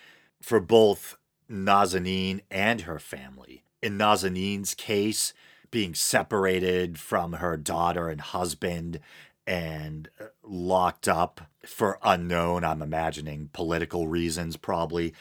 for 0.41 0.59
both 0.59 1.17
Nazanin 1.49 2.41
and 2.51 2.81
her 2.81 2.99
family. 2.99 3.63
In 3.81 3.97
Nazanin's 3.97 4.73
case, 4.73 5.33
being 5.71 5.93
separated 5.93 6.99
from 6.99 7.33
her 7.33 7.57
daughter 7.57 8.09
and 8.09 8.21
husband 8.21 8.99
and 9.45 10.09
uh, 10.19 10.25
locked 10.43 11.07
up 11.07 11.41
for 11.65 11.99
unknown, 12.03 12.63
I'm 12.63 12.81
imagining 12.81 13.49
political 13.53 14.07
reasons, 14.07 14.57
probably. 14.57 15.13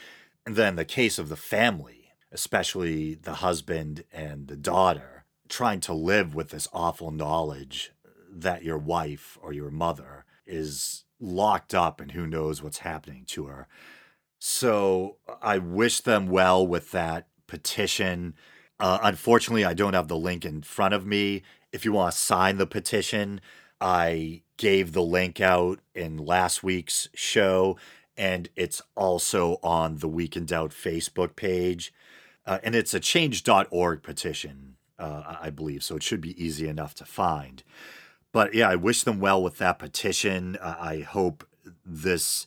And 0.44 0.56
then 0.56 0.76
the 0.76 0.84
case 0.84 1.18
of 1.18 1.28
the 1.28 1.36
family, 1.36 2.12
especially 2.32 3.14
the 3.14 3.34
husband 3.34 4.04
and 4.12 4.48
the 4.48 4.56
daughter 4.56 5.15
trying 5.48 5.80
to 5.80 5.92
live 5.92 6.34
with 6.34 6.50
this 6.50 6.68
awful 6.72 7.10
knowledge 7.10 7.92
that 8.30 8.62
your 8.62 8.78
wife 8.78 9.38
or 9.40 9.52
your 9.52 9.70
mother 9.70 10.24
is 10.46 11.04
locked 11.18 11.74
up 11.74 12.00
and 12.00 12.12
who 12.12 12.26
knows 12.26 12.62
what's 12.62 12.78
happening 12.78 13.24
to 13.26 13.46
her. 13.46 13.66
So 14.38 15.16
I 15.42 15.58
wish 15.58 16.00
them 16.00 16.26
well 16.26 16.66
with 16.66 16.90
that 16.92 17.28
petition. 17.46 18.34
Uh, 18.78 18.98
unfortunately, 19.02 19.64
I 19.64 19.74
don't 19.74 19.94
have 19.94 20.08
the 20.08 20.16
link 20.16 20.44
in 20.44 20.62
front 20.62 20.94
of 20.94 21.06
me. 21.06 21.42
If 21.72 21.84
you 21.84 21.92
want 21.92 22.12
to 22.12 22.18
sign 22.18 22.58
the 22.58 22.66
petition, 22.66 23.40
I 23.80 24.42
gave 24.56 24.92
the 24.92 25.02
link 25.02 25.40
out 25.40 25.80
in 25.94 26.18
last 26.18 26.62
week's 26.62 27.08
show, 27.14 27.76
and 28.16 28.48
it's 28.56 28.82
also 28.94 29.58
on 29.62 29.98
the 29.98 30.08
Week 30.08 30.36
in 30.36 30.46
Doubt 30.46 30.70
Facebook 30.70 31.36
page. 31.36 31.92
Uh, 32.46 32.58
and 32.62 32.74
it's 32.74 32.94
a 32.94 33.00
change.org 33.00 34.02
petition 34.02 34.75
uh, 34.98 35.36
I 35.40 35.50
believe. 35.50 35.82
So 35.82 35.96
it 35.96 36.02
should 36.02 36.20
be 36.20 36.42
easy 36.42 36.68
enough 36.68 36.94
to 36.96 37.04
find. 37.04 37.62
But 38.32 38.54
yeah, 38.54 38.68
I 38.68 38.76
wish 38.76 39.02
them 39.02 39.20
well 39.20 39.42
with 39.42 39.58
that 39.58 39.78
petition. 39.78 40.56
Uh, 40.60 40.76
I 40.78 41.00
hope 41.00 41.46
this 41.84 42.46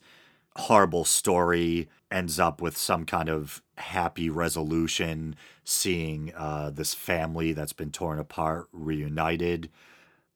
horrible 0.56 1.06
story 1.06 1.89
ends 2.12 2.39
up 2.39 2.62
with 2.62 2.77
some 2.77 3.06
kind 3.06 3.29
of 3.29 3.62
happy 3.77 4.29
resolution, 4.29 5.36
seeing 5.63 6.34
uh, 6.36 6.70
this 6.70 6.94
family 6.94 7.53
that's 7.53 7.74
been 7.74 7.91
torn 7.91 8.20
apart 8.20 8.68
reunited. 8.72 9.70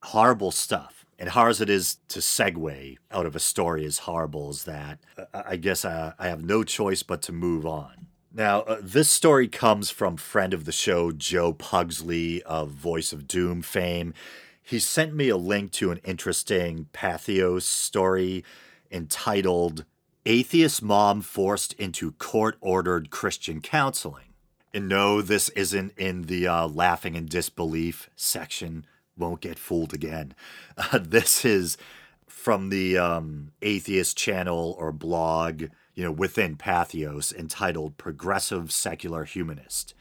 Horrible 0.03 0.51
stuff. 0.51 1.05
And 1.19 1.29
hard 1.29 1.51
as 1.51 1.61
it 1.61 1.69
is 1.69 1.97
to 2.09 2.19
segue 2.19 2.97
out 3.11 3.25
of 3.25 3.35
a 3.35 3.39
story 3.39 3.85
as 3.85 3.99
horrible 3.99 4.49
as 4.49 4.63
that, 4.63 4.99
uh, 5.17 5.43
I 5.45 5.55
guess 5.55 5.85
I, 5.85 6.13
I 6.17 6.27
have 6.27 6.43
no 6.43 6.63
choice 6.63 7.03
but 7.03 7.21
to 7.23 7.31
move 7.31 7.65
on. 7.65 8.07
Now, 8.35 8.61
uh, 8.61 8.77
this 8.81 9.11
story 9.11 9.47
comes 9.47 9.91
from 9.91 10.17
friend 10.17 10.55
of 10.55 10.65
the 10.65 10.71
show, 10.71 11.11
Joe 11.11 11.53
Pugsley 11.53 12.41
of 12.43 12.71
Voice 12.71 13.13
of 13.13 13.27
Doom 13.27 13.61
fame. 13.61 14.15
He 14.59 14.79
sent 14.79 15.13
me 15.13 15.29
a 15.29 15.37
link 15.37 15.71
to 15.73 15.91
an 15.91 15.99
interesting 16.03 16.87
Patheos 16.93 17.61
story 17.61 18.43
entitled 18.89 19.85
Atheist 20.25 20.81
Mom 20.81 21.21
Forced 21.21 21.73
into 21.73 22.13
Court 22.13 22.57
Ordered 22.59 23.11
Christian 23.11 23.61
Counseling. 23.61 24.33
And 24.73 24.89
no, 24.89 25.21
this 25.21 25.49
isn't 25.49 25.95
in 25.95 26.23
the 26.23 26.47
uh, 26.47 26.67
laughing 26.67 27.15
and 27.15 27.29
disbelief 27.29 28.09
section. 28.15 28.87
Won't 29.15 29.41
get 29.41 29.59
fooled 29.59 29.93
again. 29.93 30.33
Uh, 30.75 30.97
this 31.03 31.45
is 31.45 31.77
from 32.25 32.69
the 32.69 32.97
um, 32.97 33.51
atheist 33.61 34.17
channel 34.17 34.75
or 34.79 34.91
blog, 34.91 35.65
you 35.93 36.03
know, 36.03 36.11
within 36.11 36.55
Patheos 36.55 37.33
entitled 37.33 37.97
"Progressive 37.97 38.71
Secular 38.71 39.25
Humanist," 39.25 39.93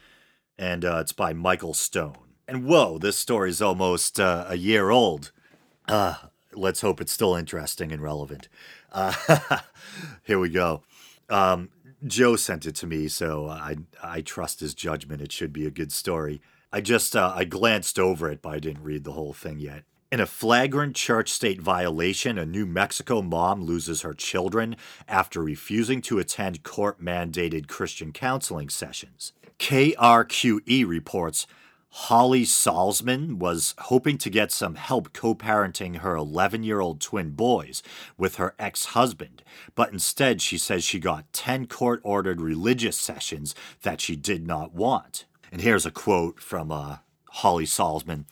and 0.58 0.84
uh, 0.84 0.98
it's 1.00 1.12
by 1.12 1.32
Michael 1.32 1.74
Stone. 1.74 2.34
And 2.48 2.64
whoa, 2.64 2.98
this 2.98 3.16
story's 3.16 3.62
almost 3.62 4.18
uh, 4.18 4.44
a 4.48 4.56
year 4.56 4.90
old. 4.90 5.32
Uh, 5.88 6.14
let's 6.52 6.80
hope 6.80 7.00
it's 7.00 7.12
still 7.12 7.34
interesting 7.34 7.92
and 7.92 8.02
relevant. 8.02 8.48
Uh, 8.92 9.58
here 10.24 10.38
we 10.38 10.48
go. 10.48 10.82
Um, 11.28 11.70
Joe 12.06 12.36
sent 12.36 12.66
it 12.66 12.74
to 12.76 12.86
me, 12.86 13.08
so 13.08 13.48
I 13.48 13.76
I 14.02 14.20
trust 14.22 14.60
his 14.60 14.74
judgment. 14.74 15.22
It 15.22 15.32
should 15.32 15.52
be 15.52 15.66
a 15.66 15.70
good 15.70 15.92
story. 15.92 16.40
I 16.72 16.80
just 16.80 17.14
uh, 17.14 17.32
I 17.34 17.44
glanced 17.44 17.98
over 17.98 18.30
it, 18.30 18.42
but 18.42 18.50
I 18.50 18.58
didn't 18.58 18.82
read 18.82 19.04
the 19.04 19.12
whole 19.12 19.32
thing 19.32 19.58
yet. 19.60 19.84
In 20.12 20.20
a 20.20 20.26
flagrant 20.26 20.94
church 20.94 21.30
state 21.32 21.62
violation, 21.62 22.36
a 22.36 22.44
New 22.44 22.66
Mexico 22.66 23.22
mom 23.22 23.62
loses 23.62 24.02
her 24.02 24.12
children 24.12 24.76
after 25.08 25.42
refusing 25.42 26.02
to 26.02 26.18
attend 26.18 26.62
court 26.62 27.02
mandated 27.02 27.66
Christian 27.66 28.12
counseling 28.12 28.68
sessions. 28.68 29.32
KRQE 29.58 30.86
reports 30.86 31.46
Holly 31.88 32.42
Salzman 32.42 33.38
was 33.38 33.74
hoping 33.78 34.18
to 34.18 34.28
get 34.28 34.52
some 34.52 34.74
help 34.74 35.14
co 35.14 35.34
parenting 35.34 36.00
her 36.00 36.14
11 36.14 36.62
year 36.62 36.80
old 36.80 37.00
twin 37.00 37.30
boys 37.30 37.82
with 38.18 38.36
her 38.36 38.54
ex 38.58 38.84
husband, 38.92 39.42
but 39.74 39.94
instead 39.94 40.42
she 40.42 40.58
says 40.58 40.84
she 40.84 41.00
got 41.00 41.32
10 41.32 41.68
court 41.68 42.02
ordered 42.04 42.42
religious 42.42 42.98
sessions 42.98 43.54
that 43.80 44.02
she 44.02 44.14
did 44.14 44.46
not 44.46 44.74
want. 44.74 45.24
And 45.50 45.62
here's 45.62 45.86
a 45.86 45.90
quote 45.90 46.38
from 46.38 46.70
uh, 46.70 46.98
Holly 47.30 47.64
Salzman. 47.64 48.26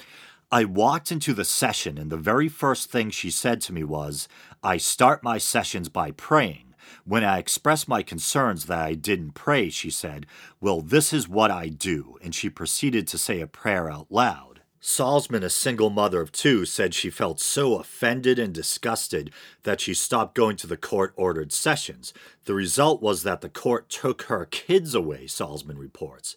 I 0.53 0.65
walked 0.65 1.13
into 1.13 1.33
the 1.33 1.45
session, 1.45 1.97
and 1.97 2.11
the 2.11 2.17
very 2.17 2.49
first 2.49 2.91
thing 2.91 3.11
she 3.11 3.31
said 3.31 3.61
to 3.63 3.73
me 3.73 3.85
was, 3.85 4.27
I 4.65 4.79
start 4.79 5.23
my 5.23 5.39
sessions 5.39 5.89
by 5.89 6.11
praying. 6.11 6.75
When 7.05 7.23
I 7.23 7.39
expressed 7.39 7.87
my 7.87 8.03
concerns 8.03 8.67
that 8.67 8.81
I 8.81 8.95
didn't 8.95 9.35
pray, 9.35 9.71
she 9.71 9.91
said, 9.91 10.27
Well, 10.61 10.81
this 10.81 11.13
is 11.13 11.29
what 11.29 11.53
I 11.53 11.69
do. 11.69 12.19
And 12.21 12.35
she 12.35 12.51
proceeded 12.51 13.07
to 13.09 13.19
say 13.19 13.41
a 13.41 13.47
prayer 13.47 13.89
out 13.89 14.09
loud. 14.11 14.61
Salzman, 14.83 15.45
a 15.45 15.51
single 15.51 15.91
mother 15.91 16.21
of 16.21 16.33
two, 16.33 16.65
said 16.65 16.95
she 16.95 17.11
felt 17.11 17.39
so 17.39 17.79
offended 17.79 18.39
and 18.41 18.53
disgusted 18.53 19.31
that 19.63 19.81
she 19.81 19.95
stopped 19.95 20.35
going 20.35 20.57
to 20.57 20.67
the 20.67 20.77
court 20.77 21.13
ordered 21.17 21.53
sessions. 21.53 22.13
The 22.47 22.55
result 22.55 23.01
was 23.01 23.23
that 23.23 23.41
the 23.41 23.51
court 23.51 23.89
took 23.89 24.23
her 24.23 24.47
kids 24.47 24.97
away, 24.97 25.27
Salzman 25.27 25.79
reports. 25.79 26.35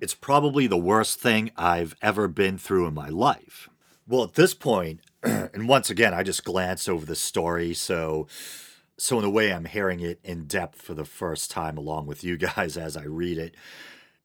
It's 0.00 0.14
probably 0.14 0.66
the 0.66 0.76
worst 0.76 1.20
thing 1.20 1.50
I've 1.56 1.96
ever 2.00 2.28
been 2.28 2.58
through 2.58 2.86
in 2.86 2.94
my 2.94 3.08
life. 3.08 3.68
Well, 4.06 4.24
at 4.24 4.34
this 4.34 4.54
point, 4.54 5.00
and 5.22 5.68
once 5.68 5.90
again, 5.90 6.14
I 6.14 6.22
just 6.22 6.44
glanced 6.44 6.88
over 6.88 7.04
the 7.04 7.16
story, 7.16 7.74
so 7.74 8.26
so 8.98 9.18
in 9.18 9.24
a 9.24 9.30
way 9.30 9.52
i'm 9.52 9.64
hearing 9.64 10.00
it 10.00 10.18
in 10.24 10.44
depth 10.44 10.82
for 10.82 10.92
the 10.92 11.04
first 11.04 11.50
time 11.50 11.78
along 11.78 12.06
with 12.06 12.24
you 12.24 12.36
guys 12.56 12.76
as 12.76 12.96
i 12.96 13.04
read 13.04 13.38
it 13.38 13.54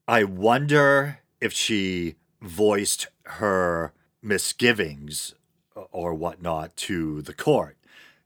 i 0.07 0.23
wonder 0.23 1.19
if 1.39 1.53
she 1.53 2.15
voiced 2.41 3.07
her 3.23 3.93
misgivings 4.21 5.35
or 5.91 6.13
whatnot 6.13 6.75
to 6.75 7.21
the 7.21 7.33
court 7.33 7.77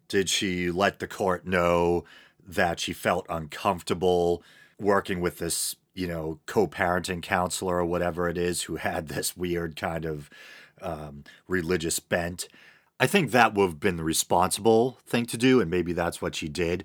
did 0.07 0.29
she 0.29 0.71
let 0.71 0.99
the 0.99 1.07
court 1.07 1.45
know 1.45 2.05
that 2.47 2.79
she 2.79 2.93
felt 2.93 3.25
uncomfortable 3.29 4.41
working 4.79 5.19
with 5.19 5.39
this 5.39 5.75
you 5.97 6.07
know 6.07 6.39
co-parenting 6.45 7.21
counselor 7.21 7.77
or 7.77 7.85
whatever 7.85 8.29
it 8.29 8.37
is 8.37 8.63
who 8.63 8.75
had 8.77 9.07
this 9.09 9.35
weird 9.35 9.75
kind 9.75 10.05
of 10.05 10.29
um, 10.81 11.23
religious 11.47 11.99
bent 11.99 12.47
I 12.99 13.07
think 13.07 13.31
that 13.31 13.53
would 13.53 13.65
have 13.65 13.79
been 13.79 13.97
the 13.97 14.03
responsible 14.03 14.97
thing 15.05 15.25
to 15.27 15.37
do, 15.37 15.61
and 15.61 15.69
maybe 15.69 15.93
that's 15.93 16.21
what 16.21 16.35
she 16.35 16.49
did. 16.49 16.83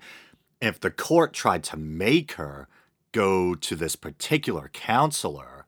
If 0.61 0.79
the 0.79 0.91
court 0.91 1.33
tried 1.33 1.63
to 1.65 1.77
make 1.77 2.33
her 2.33 2.67
go 3.11 3.55
to 3.55 3.75
this 3.75 3.95
particular 3.95 4.69
counselor 4.73 5.65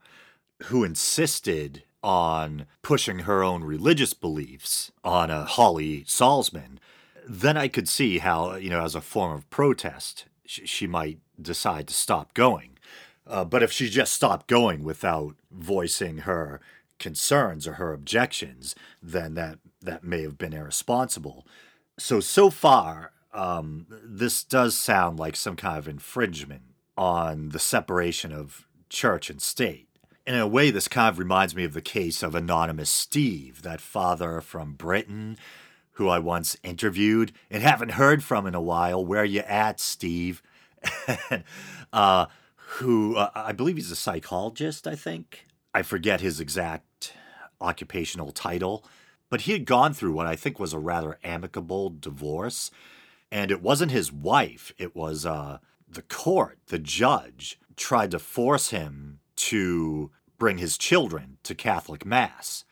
who 0.63 0.83
insisted 0.83 1.83
on 2.03 2.67
pushing 2.83 3.19
her 3.19 3.43
own 3.43 3.63
religious 3.63 4.13
beliefs 4.13 4.91
on 5.03 5.31
a 5.31 5.45
Holly 5.45 6.03
Salzman, 6.03 6.77
then 7.27 7.57
I 7.57 7.67
could 7.67 7.89
see 7.89 8.19
how, 8.19 8.55
you 8.55 8.69
know, 8.69 8.83
as 8.83 8.93
a 8.93 9.01
form 9.01 9.33
of 9.33 9.49
protest, 9.49 10.25
she 10.45 10.85
might 10.85 11.17
decide 11.41 11.87
to 11.87 11.93
stop 11.93 12.35
going. 12.35 12.74
Uh, 13.27 13.43
but 13.43 13.63
if 13.63 13.71
she 13.71 13.89
just 13.89 14.13
stopped 14.13 14.47
going 14.47 14.83
without 14.83 15.35
voicing 15.51 16.19
her 16.19 16.59
concerns 16.99 17.67
or 17.67 17.73
her 17.73 17.93
objections, 17.93 18.75
then 19.01 19.33
that 19.33 19.59
that 19.81 20.03
may 20.03 20.21
have 20.21 20.37
been 20.37 20.53
irresponsible. 20.53 21.45
So 21.97 22.19
so 22.19 22.49
far, 22.49 23.11
um, 23.33 23.87
this 23.89 24.43
does 24.43 24.75
sound 24.75 25.19
like 25.19 25.35
some 25.35 25.55
kind 25.55 25.77
of 25.77 25.87
infringement 25.87 26.63
on 26.97 27.49
the 27.49 27.59
separation 27.59 28.31
of 28.31 28.67
church 28.89 29.29
and 29.29 29.41
state. 29.41 29.87
In 30.25 30.35
a 30.35 30.47
way, 30.47 30.71
this 30.71 30.87
kind 30.87 31.09
of 31.09 31.19
reminds 31.19 31.55
me 31.55 31.63
of 31.65 31.73
the 31.73 31.81
case 31.81 32.23
of 32.23 32.33
Anonymous 32.33 32.89
Steve, 32.89 33.61
that 33.61 33.81
father 33.81 34.41
from 34.41 34.73
Britain 34.73 35.37
who 35.95 36.09
I 36.09 36.19
once 36.19 36.57
interviewed 36.63 37.31
and 37.49 37.63
haven't 37.63 37.91
heard 37.91 38.23
from 38.23 38.45
in 38.45 38.55
a 38.55 38.61
while. 38.61 39.05
Where 39.05 39.21
are 39.21 39.25
you 39.25 39.41
at, 39.41 39.79
Steve? 39.79 40.41
uh, 41.93 42.25
who 42.65 43.15
uh, 43.15 43.29
I 43.35 43.51
believe 43.51 43.77
he's 43.77 43.91
a 43.91 43.95
psychologist, 43.95 44.87
I 44.87 44.95
think. 44.95 45.45
I 45.73 45.81
forget 45.81 46.21
his 46.21 46.39
exact 46.39 47.13
occupational 47.61 48.31
title, 48.31 48.85
but 49.29 49.41
he 49.41 49.51
had 49.51 49.65
gone 49.65 49.93
through 49.93 50.13
what 50.13 50.27
I 50.27 50.35
think 50.35 50.59
was 50.59 50.73
a 50.73 50.79
rather 50.79 51.19
amicable 51.23 51.89
divorce. 51.89 52.71
And 53.31 53.51
it 53.51 53.61
wasn't 53.61 53.91
his 53.91 54.11
wife, 54.11 54.73
it 54.77 54.95
was 54.95 55.25
uh, 55.25 55.57
the 55.87 56.03
court, 56.03 56.59
the 56.67 56.79
judge, 56.79 57.59
tried 57.75 58.11
to 58.11 58.19
force 58.19 58.69
him 58.69 59.19
to 59.35 60.11
bring 60.37 60.57
his 60.57 60.77
children 60.77 61.37
to 61.43 61.55
Catholic 61.55 62.05
Mass. 62.05 62.63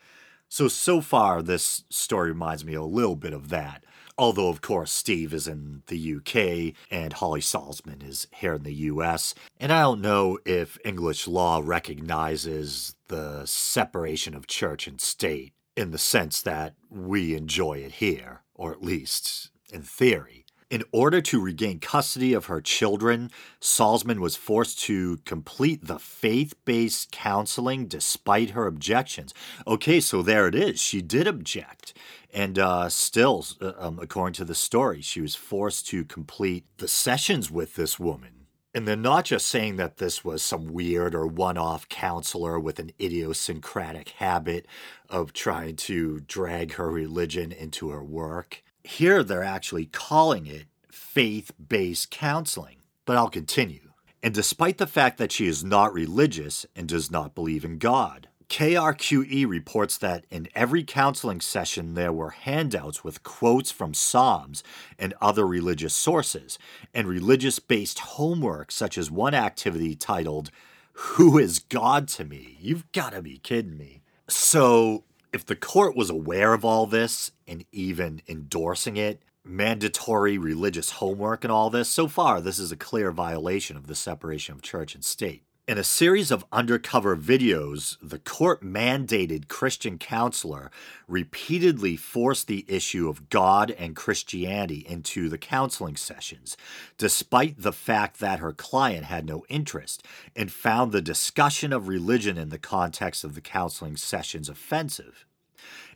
So, 0.48 0.68
so 0.68 1.00
far, 1.00 1.42
this 1.42 1.84
story 1.90 2.28
reminds 2.28 2.64
me 2.64 2.74
a 2.74 2.82
little 2.82 3.16
bit 3.16 3.32
of 3.32 3.48
that. 3.48 3.84
Although, 4.16 4.48
of 4.48 4.60
course, 4.60 4.92
Steve 4.92 5.34
is 5.34 5.48
in 5.48 5.82
the 5.88 6.14
UK 6.16 6.74
and 6.90 7.12
Holly 7.12 7.40
Salzman 7.40 8.08
is 8.08 8.28
here 8.32 8.54
in 8.54 8.62
the 8.62 8.74
US. 8.74 9.34
And 9.58 9.72
I 9.72 9.82
don't 9.82 10.00
know 10.00 10.38
if 10.44 10.78
English 10.84 11.26
law 11.26 11.60
recognizes 11.62 12.94
the 13.08 13.44
separation 13.44 14.34
of 14.34 14.46
church 14.46 14.86
and 14.86 15.00
state 15.00 15.52
in 15.76 15.90
the 15.90 15.98
sense 15.98 16.40
that 16.42 16.74
we 16.88 17.34
enjoy 17.34 17.78
it 17.78 17.92
here, 17.92 18.42
or 18.54 18.72
at 18.72 18.82
least 18.82 19.50
in 19.72 19.82
theory. 19.82 20.44
In 20.70 20.82
order 20.92 21.20
to 21.20 21.40
regain 21.40 21.78
custody 21.78 22.32
of 22.32 22.46
her 22.46 22.60
children, 22.60 23.30
Salzman 23.60 24.18
was 24.18 24.34
forced 24.34 24.80
to 24.80 25.18
complete 25.18 25.86
the 25.86 25.98
faith 25.98 26.54
based 26.64 27.12
counseling 27.12 27.86
despite 27.86 28.50
her 28.50 28.66
objections. 28.66 29.34
Okay, 29.66 30.00
so 30.00 30.22
there 30.22 30.48
it 30.48 30.54
is. 30.54 30.80
She 30.80 31.02
did 31.02 31.28
object. 31.28 31.92
And 32.34 32.58
uh, 32.58 32.88
still, 32.88 33.46
uh, 33.60 33.72
um, 33.78 34.00
according 34.02 34.34
to 34.34 34.44
the 34.44 34.56
story, 34.56 35.00
she 35.00 35.20
was 35.20 35.36
forced 35.36 35.86
to 35.88 36.04
complete 36.04 36.64
the 36.78 36.88
sessions 36.88 37.48
with 37.48 37.76
this 37.76 38.00
woman. 38.00 38.46
And 38.74 38.88
they're 38.88 38.96
not 38.96 39.26
just 39.26 39.46
saying 39.46 39.76
that 39.76 39.98
this 39.98 40.24
was 40.24 40.42
some 40.42 40.72
weird 40.72 41.14
or 41.14 41.28
one 41.28 41.56
off 41.56 41.88
counselor 41.88 42.58
with 42.58 42.80
an 42.80 42.90
idiosyncratic 43.00 44.08
habit 44.10 44.66
of 45.08 45.32
trying 45.32 45.76
to 45.76 46.20
drag 46.20 46.72
her 46.72 46.90
religion 46.90 47.52
into 47.52 47.90
her 47.90 48.02
work. 48.02 48.64
Here 48.82 49.22
they're 49.22 49.44
actually 49.44 49.86
calling 49.86 50.48
it 50.48 50.66
faith 50.90 51.52
based 51.68 52.10
counseling. 52.10 52.78
But 53.04 53.16
I'll 53.16 53.30
continue. 53.30 53.92
And 54.24 54.34
despite 54.34 54.78
the 54.78 54.88
fact 54.88 55.18
that 55.18 55.30
she 55.30 55.46
is 55.46 55.62
not 55.62 55.94
religious 55.94 56.66
and 56.74 56.88
does 56.88 57.12
not 57.12 57.34
believe 57.34 57.64
in 57.64 57.78
God, 57.78 58.28
KRQE 58.48 59.48
reports 59.48 59.98
that 59.98 60.26
in 60.30 60.48
every 60.54 60.84
counseling 60.84 61.40
session 61.40 61.94
there 61.94 62.12
were 62.12 62.30
handouts 62.30 63.02
with 63.02 63.22
quotes 63.22 63.70
from 63.70 63.94
Psalms 63.94 64.62
and 64.98 65.14
other 65.20 65.46
religious 65.46 65.94
sources, 65.94 66.58
and 66.92 67.08
religious 67.08 67.58
based 67.58 68.00
homework, 68.00 68.70
such 68.70 68.98
as 68.98 69.10
one 69.10 69.34
activity 69.34 69.94
titled, 69.94 70.50
Who 70.92 71.38
is 71.38 71.58
God 71.58 72.08
to 72.08 72.24
Me? 72.24 72.58
You've 72.60 72.90
got 72.92 73.12
to 73.12 73.22
be 73.22 73.38
kidding 73.38 73.76
me. 73.78 74.02
So, 74.28 75.04
if 75.32 75.44
the 75.44 75.56
court 75.56 75.96
was 75.96 76.10
aware 76.10 76.54
of 76.54 76.64
all 76.64 76.86
this 76.86 77.32
and 77.46 77.64
even 77.72 78.22
endorsing 78.28 78.96
it, 78.96 79.22
mandatory 79.44 80.38
religious 80.38 80.90
homework 80.92 81.44
and 81.44 81.52
all 81.52 81.70
this, 81.70 81.88
so 81.88 82.08
far 82.08 82.40
this 82.40 82.58
is 82.58 82.72
a 82.72 82.76
clear 82.76 83.10
violation 83.10 83.76
of 83.76 83.86
the 83.86 83.94
separation 83.94 84.54
of 84.54 84.62
church 84.62 84.94
and 84.94 85.04
state. 85.04 85.43
In 85.66 85.78
a 85.78 85.84
series 85.84 86.30
of 86.30 86.44
undercover 86.52 87.16
videos, 87.16 87.96
the 88.02 88.18
court 88.18 88.62
mandated 88.62 89.48
Christian 89.48 89.96
counselor 89.96 90.70
repeatedly 91.08 91.96
forced 91.96 92.48
the 92.48 92.66
issue 92.68 93.08
of 93.08 93.30
God 93.30 93.70
and 93.70 93.96
Christianity 93.96 94.84
into 94.86 95.30
the 95.30 95.38
counseling 95.38 95.96
sessions, 95.96 96.58
despite 96.98 97.62
the 97.62 97.72
fact 97.72 98.20
that 98.20 98.40
her 98.40 98.52
client 98.52 99.06
had 99.06 99.24
no 99.24 99.46
interest 99.48 100.04
and 100.36 100.52
found 100.52 100.92
the 100.92 101.00
discussion 101.00 101.72
of 101.72 101.88
religion 101.88 102.36
in 102.36 102.50
the 102.50 102.58
context 102.58 103.24
of 103.24 103.34
the 103.34 103.40
counseling 103.40 103.96
sessions 103.96 104.50
offensive. 104.50 105.24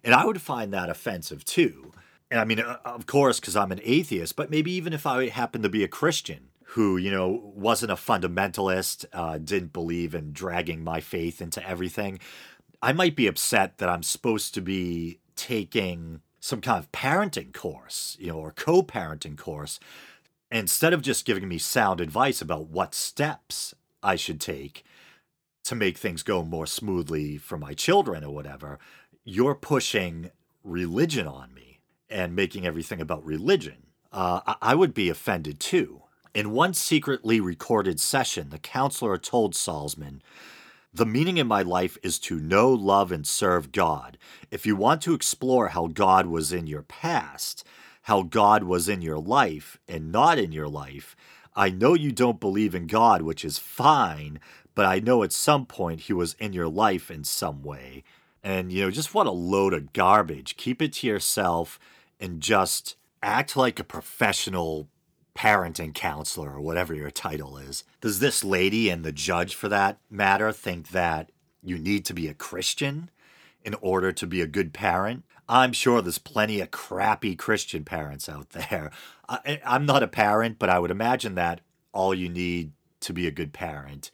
And 0.02 0.14
I 0.14 0.25
would 0.25 0.40
find 0.40 0.72
that 0.72 0.88
offensive 0.88 1.44
too. 1.44 1.92
And 2.30 2.40
I 2.40 2.46
mean, 2.46 2.60
of 2.60 3.04
course, 3.04 3.38
because 3.38 3.54
I'm 3.54 3.72
an 3.72 3.80
atheist, 3.84 4.34
but 4.34 4.50
maybe 4.50 4.72
even 4.72 4.94
if 4.94 5.04
I 5.04 5.28
happen 5.28 5.60
to 5.60 5.68
be 5.68 5.84
a 5.84 5.88
Christian 5.88 6.48
who, 6.72 6.98
you 6.98 7.10
know, 7.10 7.52
wasn't 7.54 7.90
a 7.90 7.94
fundamentalist, 7.94 9.06
uh, 9.14 9.38
didn't 9.38 9.72
believe 9.72 10.14
in 10.14 10.32
dragging 10.32 10.84
my 10.84 11.00
faith 11.00 11.40
into 11.40 11.66
everything, 11.66 12.18
I 12.82 12.92
might 12.92 13.16
be 13.16 13.26
upset 13.26 13.78
that 13.78 13.88
I'm 13.88 14.02
supposed 14.02 14.52
to 14.54 14.60
be 14.60 15.18
taking 15.34 16.20
some 16.40 16.60
kind 16.60 16.78
of 16.78 16.92
parenting 16.92 17.54
course, 17.54 18.18
you 18.20 18.28
know, 18.28 18.38
or 18.38 18.52
co 18.52 18.82
parenting 18.82 19.37
course, 19.37 19.80
instead 20.52 20.92
of 20.92 21.00
just 21.00 21.25
giving 21.25 21.48
me 21.48 21.56
sound 21.56 22.02
advice 22.02 22.42
about 22.42 22.68
what 22.68 22.94
steps 22.94 23.75
I 24.02 24.16
should 24.16 24.40
take 24.40 24.84
to 25.64 25.75
make 25.75 25.96
things 25.96 26.22
go 26.22 26.42
more 26.42 26.66
smoothly 26.66 27.38
for 27.38 27.56
my 27.56 27.72
children 27.72 28.22
or 28.22 28.34
whatever, 28.34 28.78
you're 29.25 29.54
pushing 29.54 30.30
religion 30.62 31.26
on 31.26 31.54
me 31.54 31.80
and 32.10 32.37
making 32.37 32.66
everything 32.66 33.00
about 33.00 33.25
religion. 33.25 33.87
Uh, 34.12 34.54
I 34.60 34.75
would 34.75 34.92
be 34.92 35.08
offended 35.08 35.60
too. 35.60 36.02
In 36.38 36.52
one 36.52 36.73
secretly 36.73 37.40
recorded 37.40 37.99
session, 37.99 38.50
the 38.50 38.61
counselor 38.61 39.18
told 39.18 39.54
Salzman, 39.54 40.21
The 40.95 41.04
meaning 41.04 41.37
in 41.37 41.49
my 41.49 41.62
life 41.62 41.99
is 42.00 42.21
to 42.21 42.38
know, 42.38 42.71
love, 42.71 43.11
and 43.11 43.26
serve 43.26 43.73
God. 43.73 44.16
If 44.49 44.64
you 44.64 44.76
want 44.76 45.02
to 45.02 45.14
explore 45.14 45.71
how 45.71 45.88
God 45.88 46.26
was 46.26 46.52
in 46.52 46.68
your 46.68 46.83
past, 46.83 47.66
how 48.02 48.23
God 48.23 48.62
was 48.62 48.88
in 48.88 49.02
your 49.02 49.18
life 49.18 49.80
and 49.88 50.12
not 50.12 50.38
in 50.38 50.52
your 50.52 50.68
life, 50.68 51.16
I 51.57 51.71
know 51.71 51.95
you 51.95 52.12
don't 52.12 52.38
believe 52.38 52.73
in 52.73 52.87
God, 52.87 53.23
which 53.23 53.45
is 53.45 53.59
fine, 53.59 54.38
but 54.76 54.87
I 54.87 55.00
know 55.00 55.25
at 55.25 55.33
some 55.33 55.66
point 55.66 56.02
he 56.02 56.12
was 56.12 56.35
in 56.35 56.52
your 56.52 56.68
life 56.68 57.11
in 57.11 57.25
some 57.25 57.64
way. 57.64 58.04
And, 58.45 58.71
you 58.71 58.85
know, 58.85 58.92
just 58.92 59.12
what 59.12 59.26
a 59.26 59.33
load 59.33 59.75
of 59.75 59.92
garbage. 59.92 60.57
Keep 60.57 60.83
it 60.83 60.92
to 60.92 61.09
yourself 61.09 61.80
and 62.21 62.40
just 62.40 62.95
act 63.25 63.57
like 63.57 63.80
a 63.80 63.85
professional 63.85 64.87
parenting 65.38 65.95
counselor 65.95 66.54
or 66.54 66.61
whatever 66.61 66.92
your 66.92 67.12
title 67.12 67.57
is. 67.57 67.85
Does 68.00 68.18
this 68.18 68.42
lady 68.42 68.90
and 68.90 69.04
the 69.04 69.12
judge, 69.12 69.54
for 69.54 69.68
that 69.68 69.99
matter, 70.11 70.50
think 70.50 70.88
that 70.88 71.30
you 71.62 71.78
need 71.78 72.04
to 72.07 72.14
be 72.14 72.26
a 72.26 72.35
Christian 72.35 73.09
in 73.62 73.75
order 73.80 74.11
to 74.11 74.26
be 74.26 74.40
a 74.40 74.49
good 74.49 74.73
parent? 74.73 75.23
I'm 75.49 75.73
sure 75.73 76.02
there's 76.02 76.18
plenty 76.18 76.61
of 76.61 76.73
crappy 76.73 77.37
Christian 77.37 77.85
parents 77.85 78.28
out 78.28 78.50
there. 78.50 78.90
I, 79.28 79.61
am 79.62 79.87
not 79.87 80.02
a 80.02 80.09
parent, 80.09 80.59
but 80.59 80.71
I 80.71 80.80
would 80.80 80.90
imagine 80.90 81.37
that 81.37 81.61
all 81.92 82.14
you 82.14 82.28
need 82.28 82.73
to 83.00 83.12
be 83.12 83.28
a 83.28 83.33
good 83.33 83.52
parent 83.52 84.11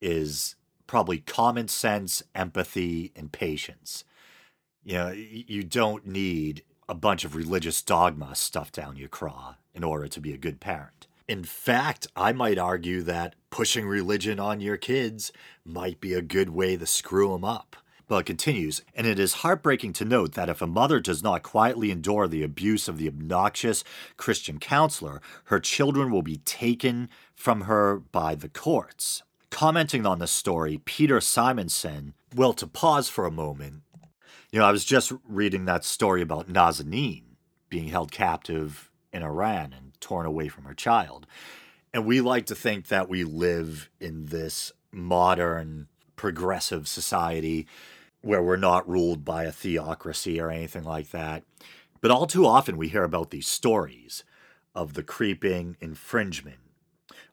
is 0.00 0.56
probably 0.86 1.18
common 1.18 1.68
sense, 1.68 2.22
empathy, 2.34 3.12
and 3.14 3.30
patience. 3.30 4.04
You 4.82 4.94
know, 4.94 5.10
you 5.10 5.62
don't 5.62 6.06
need 6.06 6.62
a 6.88 6.94
bunch 6.94 7.24
of 7.24 7.34
religious 7.34 7.82
dogma 7.82 8.34
stuffed 8.34 8.74
down 8.74 8.96
your 8.96 9.08
craw 9.08 9.56
in 9.74 9.84
order 9.84 10.08
to 10.08 10.20
be 10.20 10.32
a 10.32 10.38
good 10.38 10.60
parent. 10.60 11.06
In 11.26 11.44
fact, 11.44 12.06
I 12.14 12.32
might 12.32 12.58
argue 12.58 13.02
that 13.02 13.34
pushing 13.50 13.86
religion 13.86 14.38
on 14.38 14.60
your 14.60 14.76
kids 14.76 15.32
might 15.64 16.00
be 16.00 16.12
a 16.12 16.20
good 16.20 16.50
way 16.50 16.76
to 16.76 16.86
screw 16.86 17.32
them 17.32 17.44
up. 17.44 17.76
But 18.06 18.26
continues, 18.26 18.82
and 18.94 19.06
it 19.06 19.18
is 19.18 19.34
heartbreaking 19.34 19.94
to 19.94 20.04
note 20.04 20.32
that 20.32 20.50
if 20.50 20.60
a 20.60 20.66
mother 20.66 21.00
does 21.00 21.22
not 21.22 21.42
quietly 21.42 21.90
endure 21.90 22.28
the 22.28 22.42
abuse 22.42 22.86
of 22.86 22.98
the 22.98 23.08
obnoxious 23.08 23.82
Christian 24.18 24.58
counselor, 24.58 25.22
her 25.44 25.58
children 25.58 26.10
will 26.10 26.20
be 26.20 26.36
taken 26.38 27.08
from 27.34 27.62
her 27.62 27.96
by 27.96 28.34
the 28.34 28.50
courts. 28.50 29.22
Commenting 29.48 30.04
on 30.04 30.18
this 30.18 30.32
story, 30.32 30.82
Peter 30.84 31.18
Simonson, 31.18 32.12
well, 32.34 32.52
to 32.52 32.66
pause 32.66 33.08
for 33.08 33.24
a 33.24 33.30
moment, 33.30 33.82
you 34.54 34.60
know, 34.60 34.66
I 34.66 34.70
was 34.70 34.84
just 34.84 35.12
reading 35.28 35.64
that 35.64 35.84
story 35.84 36.22
about 36.22 36.48
Nazanin 36.48 37.24
being 37.68 37.88
held 37.88 38.12
captive 38.12 38.88
in 39.12 39.24
Iran 39.24 39.72
and 39.76 40.00
torn 40.00 40.26
away 40.26 40.46
from 40.46 40.62
her 40.62 40.74
child. 40.74 41.26
And 41.92 42.06
we 42.06 42.20
like 42.20 42.46
to 42.46 42.54
think 42.54 42.86
that 42.86 43.08
we 43.08 43.24
live 43.24 43.90
in 43.98 44.26
this 44.26 44.70
modern, 44.92 45.88
progressive 46.14 46.86
society 46.86 47.66
where 48.20 48.44
we're 48.44 48.54
not 48.54 48.88
ruled 48.88 49.24
by 49.24 49.42
a 49.42 49.50
theocracy 49.50 50.38
or 50.40 50.50
anything 50.50 50.84
like 50.84 51.10
that. 51.10 51.42
But 52.00 52.12
all 52.12 52.28
too 52.28 52.46
often 52.46 52.76
we 52.76 52.86
hear 52.86 53.02
about 53.02 53.30
these 53.30 53.48
stories 53.48 54.22
of 54.72 54.94
the 54.94 55.02
creeping 55.02 55.76
infringement 55.80 56.60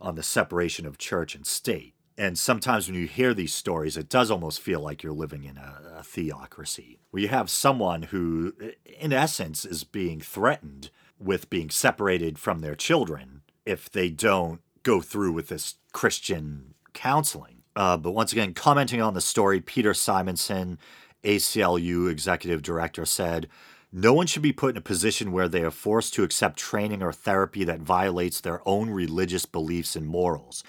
on 0.02 0.16
the 0.16 0.24
separation 0.24 0.88
of 0.88 0.98
church 0.98 1.36
and 1.36 1.46
state. 1.46 1.94
And 2.22 2.38
sometimes 2.38 2.88
when 2.88 2.96
you 2.96 3.08
hear 3.08 3.34
these 3.34 3.52
stories, 3.52 3.98
it 3.98 4.08
does 4.08 4.30
almost 4.30 4.62
feel 4.62 4.80
like 4.80 5.02
you're 5.02 5.12
living 5.12 5.44
in 5.44 5.58
a, 5.58 5.82
a 5.98 6.04
theocracy, 6.04 7.00
where 7.10 7.24
you 7.24 7.30
have 7.30 7.50
someone 7.50 8.04
who, 8.04 8.54
in 8.86 9.12
essence, 9.12 9.66
is 9.66 9.84
being 9.84 10.20
threatened 10.22 10.92
with 11.18 11.50
being 11.50 11.72
separated 11.72 12.38
from 12.38 12.60
their 12.60 12.76
children 12.76 13.42
if 13.66 13.90
they 13.90 14.12
don't 14.12 14.62
go 14.84 15.02
through 15.02 15.32
with 15.32 15.48
this 15.48 15.78
Christian 15.94 16.76
counseling. 16.94 17.64
Uh, 17.76 17.98
but 17.98 18.12
once 18.12 18.32
again, 18.32 18.54
commenting 18.54 19.02
on 19.02 19.16
the 19.16 19.20
story, 19.22 19.60
Peter 19.60 19.96
Simonson, 19.96 20.78
ACLU 21.24 22.08
executive 22.08 22.62
director, 22.62 23.04
said, 23.04 23.48
no 23.92 24.14
one 24.14 24.26
should 24.26 24.42
be 24.42 24.54
put 24.54 24.72
in 24.72 24.78
a 24.78 24.82
position 24.82 25.34
where 25.34 25.50
they 25.50 25.64
are 25.64 25.72
forced 25.72 26.14
to 26.14 26.24
accept 26.24 26.58
training 26.58 27.04
or 27.04 27.12
therapy 27.12 27.66
that 27.66 27.82
violates 27.82 28.40
their 28.40 28.62
own 28.66 28.90
religious 28.90 29.46
beliefs 29.46 29.98
and 29.98 30.08
morals. 30.08 30.64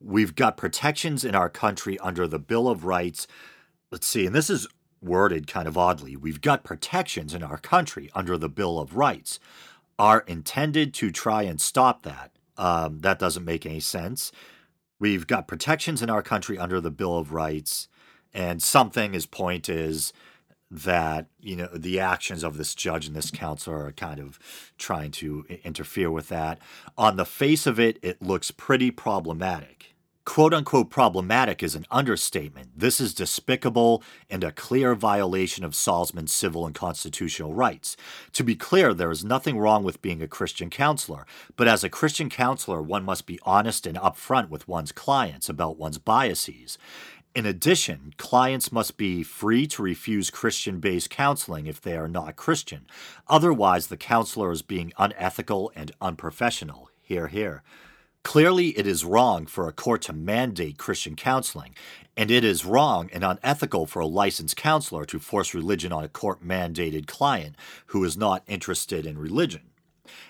We've 0.00 0.34
got 0.34 0.56
protections 0.56 1.24
in 1.24 1.34
our 1.34 1.48
country 1.48 1.98
under 2.00 2.26
the 2.26 2.38
Bill 2.38 2.68
of 2.68 2.84
Rights. 2.84 3.26
Let's 3.90 4.06
see, 4.06 4.26
and 4.26 4.34
this 4.34 4.50
is 4.50 4.66
worded 5.00 5.46
kind 5.46 5.68
of 5.68 5.78
oddly. 5.78 6.16
We've 6.16 6.40
got 6.40 6.64
protections 6.64 7.34
in 7.34 7.42
our 7.42 7.58
country 7.58 8.10
under 8.14 8.36
the 8.36 8.48
Bill 8.48 8.78
of 8.78 8.96
Rights 8.96 9.38
are 9.98 10.20
intended 10.26 10.92
to 10.94 11.10
try 11.10 11.42
and 11.42 11.60
stop 11.60 12.02
that. 12.02 12.32
Um, 12.58 13.00
that 13.00 13.18
doesn't 13.18 13.44
make 13.44 13.64
any 13.66 13.80
sense. 13.80 14.32
We've 14.98 15.26
got 15.26 15.48
protections 15.48 16.02
in 16.02 16.10
our 16.10 16.22
country 16.22 16.58
under 16.58 16.80
the 16.80 16.90
Bill 16.90 17.18
of 17.18 17.32
Rights, 17.32 17.88
and 18.32 18.62
something 18.62 19.12
his 19.12 19.26
point 19.26 19.68
is 19.68 20.12
that 20.70 21.26
you 21.38 21.54
know 21.54 21.68
the 21.72 22.00
actions 22.00 22.42
of 22.42 22.56
this 22.56 22.74
judge 22.74 23.06
and 23.06 23.14
this 23.14 23.30
counselor 23.30 23.84
are 23.84 23.92
kind 23.92 24.18
of 24.18 24.38
trying 24.78 25.10
to 25.12 25.44
interfere 25.64 26.10
with 26.10 26.28
that. 26.28 26.58
On 26.98 27.16
the 27.16 27.26
face 27.26 27.66
of 27.66 27.78
it, 27.78 27.98
it 28.02 28.20
looks 28.20 28.50
pretty 28.50 28.90
problematic 28.90 29.75
quote 30.26 30.52
unquote 30.52 30.90
problematic 30.90 31.62
is 31.62 31.74
an 31.74 31.86
understatement. 31.90 32.68
This 32.76 33.00
is 33.00 33.14
despicable 33.14 34.02
and 34.28 34.44
a 34.44 34.52
clear 34.52 34.94
violation 34.94 35.64
of 35.64 35.72
Salzman's 35.72 36.32
civil 36.32 36.66
and 36.66 36.74
constitutional 36.74 37.54
rights. 37.54 37.96
To 38.32 38.44
be 38.44 38.56
clear, 38.56 38.92
there 38.92 39.10
is 39.10 39.24
nothing 39.24 39.56
wrong 39.56 39.84
with 39.84 40.02
being 40.02 40.20
a 40.20 40.28
Christian 40.28 40.68
counselor, 40.68 41.26
but 41.56 41.68
as 41.68 41.84
a 41.84 41.88
Christian 41.88 42.28
counselor, 42.28 42.82
one 42.82 43.04
must 43.04 43.24
be 43.24 43.38
honest 43.44 43.86
and 43.86 43.96
upfront 43.96 44.50
with 44.50 44.68
one's 44.68 44.92
clients 44.92 45.48
about 45.48 45.78
one's 45.78 45.98
biases. 45.98 46.76
In 47.34 47.46
addition, 47.46 48.12
clients 48.16 48.72
must 48.72 48.96
be 48.96 49.22
free 49.22 49.66
to 49.68 49.82
refuse 49.82 50.30
Christian 50.30 50.80
based 50.80 51.08
counseling 51.08 51.66
if 51.66 51.80
they 51.80 51.96
are 51.96 52.08
not 52.08 52.34
Christian. 52.34 52.86
Otherwise, 53.28 53.86
the 53.86 53.96
counselor 53.96 54.50
is 54.50 54.62
being 54.62 54.92
unethical 54.98 55.70
and 55.76 55.92
unprofessional. 56.00 56.90
Here, 57.00 57.28
here. 57.28 57.62
Clearly, 58.26 58.70
it 58.70 58.88
is 58.88 59.04
wrong 59.04 59.46
for 59.46 59.68
a 59.68 59.72
court 59.72 60.02
to 60.02 60.12
mandate 60.12 60.78
Christian 60.78 61.14
counseling, 61.14 61.76
and 62.16 62.28
it 62.28 62.42
is 62.42 62.64
wrong 62.64 63.08
and 63.12 63.22
unethical 63.22 63.86
for 63.86 64.00
a 64.00 64.06
licensed 64.06 64.56
counselor 64.56 65.04
to 65.04 65.20
force 65.20 65.54
religion 65.54 65.92
on 65.92 66.02
a 66.02 66.08
court 66.08 66.44
mandated 66.44 67.06
client 67.06 67.54
who 67.86 68.02
is 68.02 68.16
not 68.16 68.42
interested 68.48 69.06
in 69.06 69.16
religion. 69.16 69.62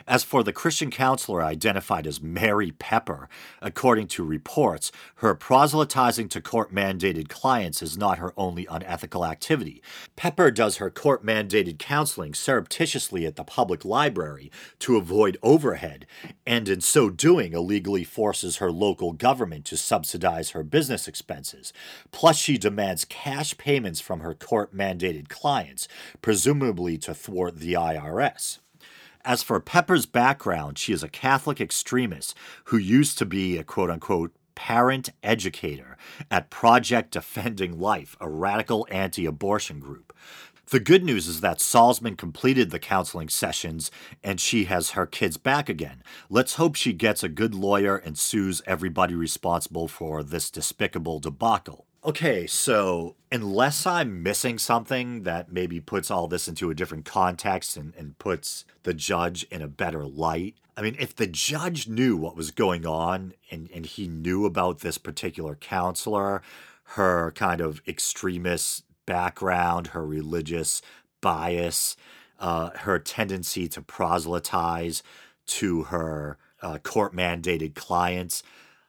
As 0.07 0.25
for 0.25 0.43
the 0.43 0.53
Christian 0.53 0.91
counselor 0.91 1.43
identified 1.43 2.07
as 2.07 2.21
Mary 2.21 2.73
Pepper, 2.73 3.29
according 3.61 4.09
to 4.09 4.25
reports, 4.25 4.93
her 5.17 5.35
proselytizing 5.35 6.29
to 6.31 6.41
court 6.41 6.75
mandated 6.75 7.29
clients 7.29 7.83
is 7.83 7.97
not 7.97 8.19
her 8.19 8.33
only 8.37 8.67
unethical 8.67 9.25
activity. 9.25 9.83
Pepper 10.17 10.51
does 10.51 10.77
her 10.77 10.91
court 10.91 11.25
mandated 11.25 11.79
counseling 11.79 12.35
surreptitiously 12.35 13.27
at 13.27 13.37
the 13.37 13.45
public 13.45 13.85
library 13.85 14.51
to 14.81 14.97
avoid 14.97 15.37
overhead, 15.43 16.07
and 16.47 16.69
in 16.69 16.81
so 16.81 17.11
doing, 17.11 17.53
illegally 17.53 18.05
forces 18.05 18.57
her 18.57 18.71
local 18.71 19.13
government 19.13 19.65
to 19.67 19.77
subsidize 19.77 20.51
her 20.51 20.63
business 20.63 21.09
expenses. 21.09 21.73
Plus, 22.13 22.37
she 22.37 22.59
demands 22.59 23.05
cash 23.05 23.57
payments 23.57 24.01
from 24.01 24.21
her 24.21 24.35
court 24.35 24.75
mandated 24.75 25.29
clients, 25.29 25.89
presumably 26.23 26.99
to 26.99 27.15
thwart 27.15 27.59
the 27.59 27.73
IRS. 27.75 28.59
As 29.27 29.43
for 29.43 29.59
Pepper's 29.59 30.07
background, 30.07 30.79
she 30.79 30.93
is 30.93 31.03
a 31.03 31.09
Catholic 31.09 31.61
extremist 31.61 32.37
who 32.67 32.77
used 32.77 33.19
to 33.19 33.27
be 33.27 33.59
a 33.59 33.65
quote 33.65 33.91
unquote 33.91 34.33
parent 34.55 35.11
educator 35.21 35.97
at 36.31 36.49
Project 36.49 37.11
Defending 37.11 37.81
Life, 37.81 38.17
a 38.21 38.29
radical 38.29 38.87
anti 38.89 39.27
abortion 39.27 39.81
group. 39.81 40.17
The 40.67 40.79
good 40.79 41.03
news 41.03 41.27
is 41.27 41.41
that 41.41 41.59
Salzman 41.59 42.17
completed 42.17 42.71
the 42.71 42.79
counseling 42.79 43.29
sessions 43.29 43.91
and 44.23 44.41
she 44.41 44.67
has 44.67 44.91
her 44.91 45.07
kids 45.07 45.37
back 45.37 45.69
again. 45.69 46.05
Let's 46.31 46.55
hope 46.55 46.77
she 46.77 46.93
gets 46.93 47.25
a 47.25 47.29
good 47.29 47.53
lawyer 47.53 47.97
and 47.97 48.17
sues 48.17 48.63
everybody 48.65 49.17
responsible 49.17 49.89
for 49.89 50.23
this 50.23 50.53
despicable 50.53 51.19
debacle. 51.19 51.86
Okay, 52.07 52.47
so 52.47 53.17
unless 53.33 53.85
I'm 53.85 54.23
missing 54.23 54.59
something 54.59 55.25
that 55.25 55.51
maybe 55.51 55.81
puts 55.81 56.09
all 56.09 56.29
this 56.29 56.47
into 56.47 56.71
a 56.71 56.75
different 56.75 57.05
context 57.05 57.77
and, 57.77 57.93
and 57.97 58.17
puts 58.21 58.65
the 58.85 58.95
judge 58.95 59.43
in 59.51 59.61
a 59.61 59.67
better 59.67 60.05
light, 60.05 60.55
I 60.77 60.83
mean, 60.83 60.95
if 61.01 61.17
the 61.17 61.27
judge 61.27 61.89
knew 61.89 62.17
what 62.17 62.37
was 62.37 62.53
going 62.53 62.87
on 62.87 63.33
and, 63.51 63.69
and 63.75 63.85
he 63.85 64.07
knew 64.07 64.47
about 64.47 64.83
this 64.83 64.99
particular 64.99 65.57
counselor, 65.57 66.43
her 66.91 67.33
kind 67.33 67.61
of 67.61 67.83
extremist 67.89 68.85
background, 69.05 69.89
her 69.89 70.07
religious 70.07 70.83
bias, 71.21 71.97
uh, 72.39 72.71
her 72.71 73.01
tendency 73.01 73.67
to 73.67 73.83
proselytize 73.83 75.03
to 75.47 75.85
her 75.85 76.39
uh, 76.63 76.79
court 76.79 77.17
mandated 77.17 77.75
clients. 77.75 78.45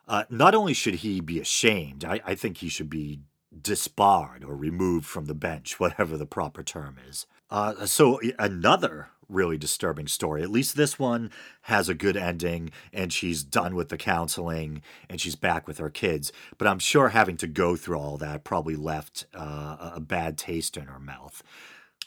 Uh, 0.08 0.24
not 0.30 0.56
only 0.56 0.74
should 0.74 0.96
he 0.96 1.20
be 1.20 1.40
ashamed, 1.40 2.06
I, 2.06 2.22
I 2.26 2.36
think 2.36 2.58
he 2.58 2.70
should 2.70 2.90
be 2.90 3.22
disbarred 3.60 4.44
or 4.44 4.56
removed 4.56 5.06
from 5.06 5.26
the 5.26 5.34
bench, 5.34 5.80
whatever 5.80 6.18
the 6.18 6.26
proper 6.26 6.64
term 6.64 6.98
is. 7.08 7.26
Uh, 7.50 7.86
so, 7.86 8.20
another 8.38 9.10
really 9.30 9.58
disturbing 9.58 10.08
story. 10.08 10.42
At 10.42 10.50
least 10.50 10.76
this 10.76 10.98
one 10.98 11.32
has 11.64 11.90
a 11.90 11.94
good 11.94 12.16
ending 12.16 12.72
and 12.94 13.12
she's 13.12 13.44
done 13.44 13.76
with 13.76 13.90
the 13.90 13.98
counseling 13.98 14.82
and 15.10 15.20
she's 15.20 15.36
back 15.36 15.68
with 15.68 15.80
her 15.80 15.90
kids. 15.90 16.32
But 16.58 16.68
I'm 16.68 16.80
sure 16.80 17.10
having 17.10 17.38
to 17.38 17.48
go 17.48 17.76
through 17.76 18.00
all 18.00 18.18
that 18.18 18.44
probably 18.44 18.76
left 18.76 19.26
uh, 19.34 19.92
a 19.96 20.00
bad 20.00 20.38
taste 20.38 20.78
in 20.78 20.86
her 20.86 21.00
mouth. 21.00 21.44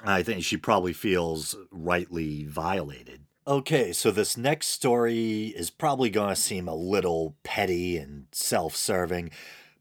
I 0.02 0.22
think 0.22 0.44
she 0.44 0.56
probably 0.56 0.94
feels 0.94 1.54
rightly 1.70 2.44
violated. 2.44 3.20
Okay, 3.50 3.92
so 3.92 4.12
this 4.12 4.36
next 4.36 4.68
story 4.68 5.46
is 5.46 5.70
probably 5.70 6.08
going 6.08 6.28
to 6.28 6.40
seem 6.40 6.68
a 6.68 6.74
little 6.76 7.34
petty 7.42 7.96
and 7.96 8.26
self 8.30 8.76
serving, 8.76 9.32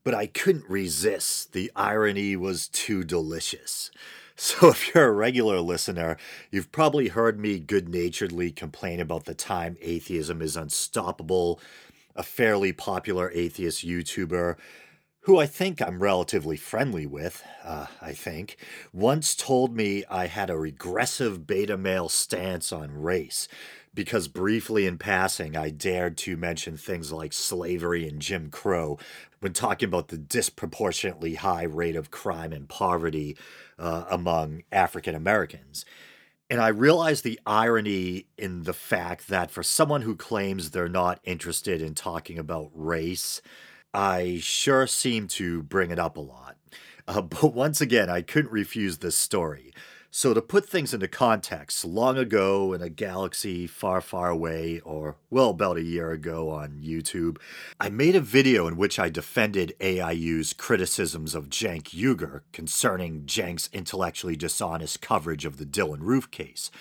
but 0.04 0.16
I 0.16 0.26
couldn't 0.26 0.68
resist. 0.68 1.54
The 1.54 1.72
irony 1.76 2.36
was 2.36 2.68
too 2.68 3.04
delicious. 3.04 3.92
So, 4.42 4.70
if 4.70 4.96
you're 4.96 5.10
a 5.10 5.12
regular 5.12 5.60
listener, 5.60 6.16
you've 6.50 6.72
probably 6.72 7.10
heard 7.10 7.38
me 7.38 7.60
good 7.60 7.90
naturedly 7.90 8.52
complain 8.52 9.02
about 9.02 9.26
the 9.26 9.34
time 9.34 9.76
atheism 9.82 10.42
is 10.42 10.56
unstoppable. 10.56 11.60
A 12.16 12.24
fairly 12.24 12.72
popular 12.72 13.30
atheist 13.32 13.86
YouTuber, 13.86 14.56
who 15.22 15.38
I 15.38 15.46
think 15.46 15.82
I'm 15.82 16.02
relatively 16.02 16.58
friendly 16.58 17.06
with, 17.06 17.44
uh, 17.64 17.88
I 18.02 18.14
think, 18.14 18.58
once 18.94 19.36
told 19.36 19.76
me 19.76 20.04
I 20.10 20.28
had 20.28 20.50
a 20.50 20.58
regressive 20.58 21.46
beta 21.46 21.78
male 21.78 22.10
stance 22.10 22.72
on 22.72 23.02
race 23.02 23.48
because 23.94 24.28
briefly 24.28 24.86
in 24.86 24.98
passing 24.98 25.58
I 25.58 25.72
dared 25.72 26.18
to 26.20 26.38
mention 26.38 26.78
things 26.78 27.12
like 27.12 27.34
slavery 27.34 28.08
and 28.08 28.22
Jim 28.22 28.50
Crow 28.50 28.98
when 29.40 29.54
talking 29.54 29.88
about 29.88 30.08
the 30.08 30.18
disproportionately 30.18 31.36
high 31.36 31.64
rate 31.64 31.96
of 31.96 32.12
crime 32.12 32.54
and 32.54 32.70
poverty 32.70 33.38
uh, 33.78 34.06
among 34.10 34.64
African 34.72 35.16
Americans. 35.16 35.86
And 36.50 36.60
I 36.60 36.70
realize 36.70 37.22
the 37.22 37.40
irony 37.46 38.26
in 38.38 38.64
the 38.64 38.74
fact 38.74 39.28
that 39.28 39.52
for 39.52 39.64
someone 39.64 40.02
who 40.02 40.16
claims 40.16 40.72
they're 40.72 40.90
not 40.90 41.20
interested 41.24 41.82
in 41.82 41.94
talking 41.94 42.40
about 42.40 42.72
race, 42.74 43.42
I 43.94 44.40
sure 44.42 44.88
seem 44.88 45.28
to 45.30 45.64
bring 45.64 45.92
it 45.92 46.00
up 46.00 46.18
a 46.18 46.22
lot. 46.22 46.58
Uh, 47.08 47.22
but 47.42 47.54
once 47.54 47.82
again, 47.82 48.10
I 48.10 48.22
couldn't 48.22 48.52
refuse 48.52 48.98
this 49.00 49.18
story. 49.18 49.74
So, 50.12 50.34
to 50.34 50.42
put 50.42 50.68
things 50.68 50.92
into 50.92 51.08
context, 51.08 51.86
long 51.86 52.18
ago 52.18 52.74
in 52.74 52.82
a 52.82 52.90
galaxy 52.90 53.68
far, 53.68 54.02
far 54.02 54.30
away, 54.30 54.80
or 54.80 55.18
well, 55.30 55.52
about 55.52 55.78
a 55.78 55.84
year 55.84 56.12
ago 56.12 56.50
on 56.50 56.82
YouTube, 56.84 57.38
I 57.80 57.90
made 57.90 58.16
a 58.16 58.20
video 58.20 58.66
in 58.66 58.76
which 58.76 58.98
I 58.98 59.10
defended 59.10 59.76
AIU's 59.80 60.54
criticisms 60.54 61.36
of 61.36 61.50
Cenk 61.50 61.90
Uygur 61.90 62.42
concerning 62.54 63.26
Cenk's 63.28 63.70
intellectually 63.72 64.36
dishonest 64.36 65.00
coverage 65.00 65.46
of 65.46 65.58
the 65.58 65.66
Dylann 65.66 66.02
Roof 66.02 66.32
case. 66.32 66.72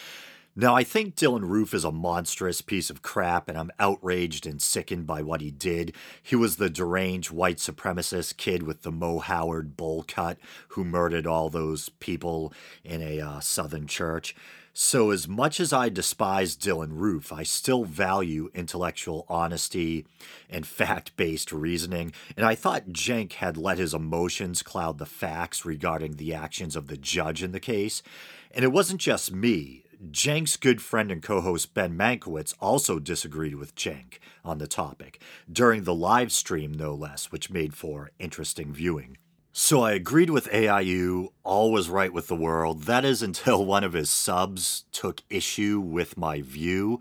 Now, 0.61 0.75
I 0.75 0.83
think 0.83 1.15
Dylann 1.15 1.49
Roof 1.49 1.73
is 1.73 1.85
a 1.85 1.93
monstrous 1.93 2.63
piece 2.63 2.91
of 2.91 3.01
crap, 3.01 3.49
and 3.49 3.57
I'm 3.57 3.71
outraged 3.79 4.45
and 4.45 4.61
sickened 4.61 5.07
by 5.07 5.23
what 5.23 5.41
he 5.41 5.53
did. 5.53 5.95
He 6.21 6.35
was 6.35 6.57
the 6.57 6.69
deranged 6.69 7.31
white 7.31 7.59
supremacist 7.59 8.39
kid 8.39 8.65
with 8.65 8.83
the 8.83 8.91
Mo 8.91 9.21
Howard 9.21 9.77
bowl 9.77 10.05
cut 10.09 10.37
who 10.71 10.85
murdered 10.85 11.29
all 11.29 11.49
those 11.49 11.91
people 12.01 12.53
in 12.83 13.01
a 13.03 13.21
uh, 13.21 13.39
southern 13.39 13.87
church. 13.87 14.35
So, 14.73 15.13
as 15.13 15.29
much 15.29 15.61
as 15.61 15.73
I 15.73 15.91
despise 15.91 16.57
Dylann 16.57 16.99
Roof, 16.99 17.33
I 17.33 17.45
still 17.45 17.85
value 17.85 18.51
intellectual 18.53 19.27
honesty 19.29 20.07
and 20.51 20.67
fact 20.67 21.17
based 21.17 21.53
reasoning. 21.53 22.13
And 22.37 22.45
I 22.45 22.57
thought 22.57 22.95
Cenk 22.95 23.35
had 23.35 23.57
let 23.57 23.79
his 23.79 23.95
emotions 23.95 24.65
cloud 24.65 24.99
the 24.99 25.07
facts 25.07 25.65
regarding 25.65 26.17
the 26.17 26.35
actions 26.35 26.75
of 26.75 26.89
the 26.89 26.97
judge 26.97 27.45
in 27.45 27.53
the 27.53 27.61
case. 27.61 28.03
And 28.51 28.65
it 28.65 28.73
wasn't 28.73 29.01
just 29.01 29.31
me. 29.31 29.85
Cenk's 30.13 30.57
good 30.57 30.81
friend 30.81 31.11
and 31.11 31.23
co 31.23 31.41
host 31.41 31.75
Ben 31.75 31.97
Mankiewicz 31.97 32.55
also 32.61 32.99
disagreed 32.99 33.57
with 33.57 33.75
Cenk 33.75 34.19
on 34.45 34.59
the 34.59 34.69
topic, 34.69 35.21
during 35.51 35.85
the 35.85 35.95
live 35.95 36.31
stream, 36.31 36.73
no 36.73 36.95
less, 36.95 37.33
which 37.33 37.51
made 37.51 37.75
for 37.75 38.11
interesting 38.19 38.73
viewing. 38.73 39.19
So 39.53 39.83
I 39.83 39.93
agreed 39.93 40.31
with 40.31 40.49
AIU, 40.51 41.29
all 41.43 41.73
was 41.73 41.89
right 41.89 42.13
with 42.13 42.29
the 42.29 42.37
world. 42.37 42.85
That 42.85 43.05
is 43.05 43.23
until 43.23 43.65
one 43.65 43.83
of 43.83 43.93
his 43.93 44.09
subs 44.09 44.85
took 44.93 45.23
issue 45.29 45.81
with 45.81 46.17
my 46.17 46.43
view 46.43 47.01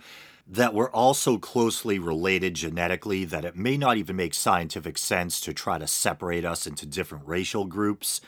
that 0.49 0.73
we're 0.73 0.89
all 0.91 1.13
so 1.13 1.37
closely 1.37 1.99
related 1.99 2.53
genetically 2.55 3.25
that 3.25 3.43
it 3.45 3.55
may 3.55 3.77
not 3.77 3.97
even 3.97 4.15
make 4.15 4.33
scientific 4.33 4.97
sense 4.97 5.41
to 5.41 5.53
try 5.53 5.77
to 5.77 5.85
separate 5.85 6.45
us 6.45 6.65
into 6.65 6.85
different 6.85 7.27
racial 7.27 7.65
groups. 7.65 8.21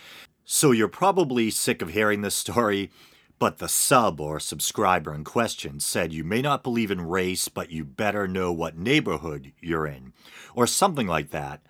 So 0.43 0.71
you're 0.71 0.89
probably 0.89 1.49
sick 1.49 1.82
of 1.82 1.89
hearing 1.89 2.21
this 2.21 2.36
story. 2.36 2.91
But 3.39 3.60
the 3.60 3.69
sub 3.69 4.19
or 4.19 4.39
subscriber 4.39 5.13
in 5.13 5.23
question 5.23 5.80
said 5.80 6.12
you 6.12 6.25
may 6.25 6.41
not 6.41 6.62
believe 6.62 6.91
in 6.91 7.08
race, 7.08 7.47
but 7.47 7.71
you 7.71 7.86
better 7.86 8.28
know 8.28 8.52
what 8.52 8.78
neighborhood 8.78 9.54
you're 9.62 9.88
in, 9.88 10.12
or 10.54 10.67
something 10.67 11.08
like 11.08 11.32
that. 11.32 11.62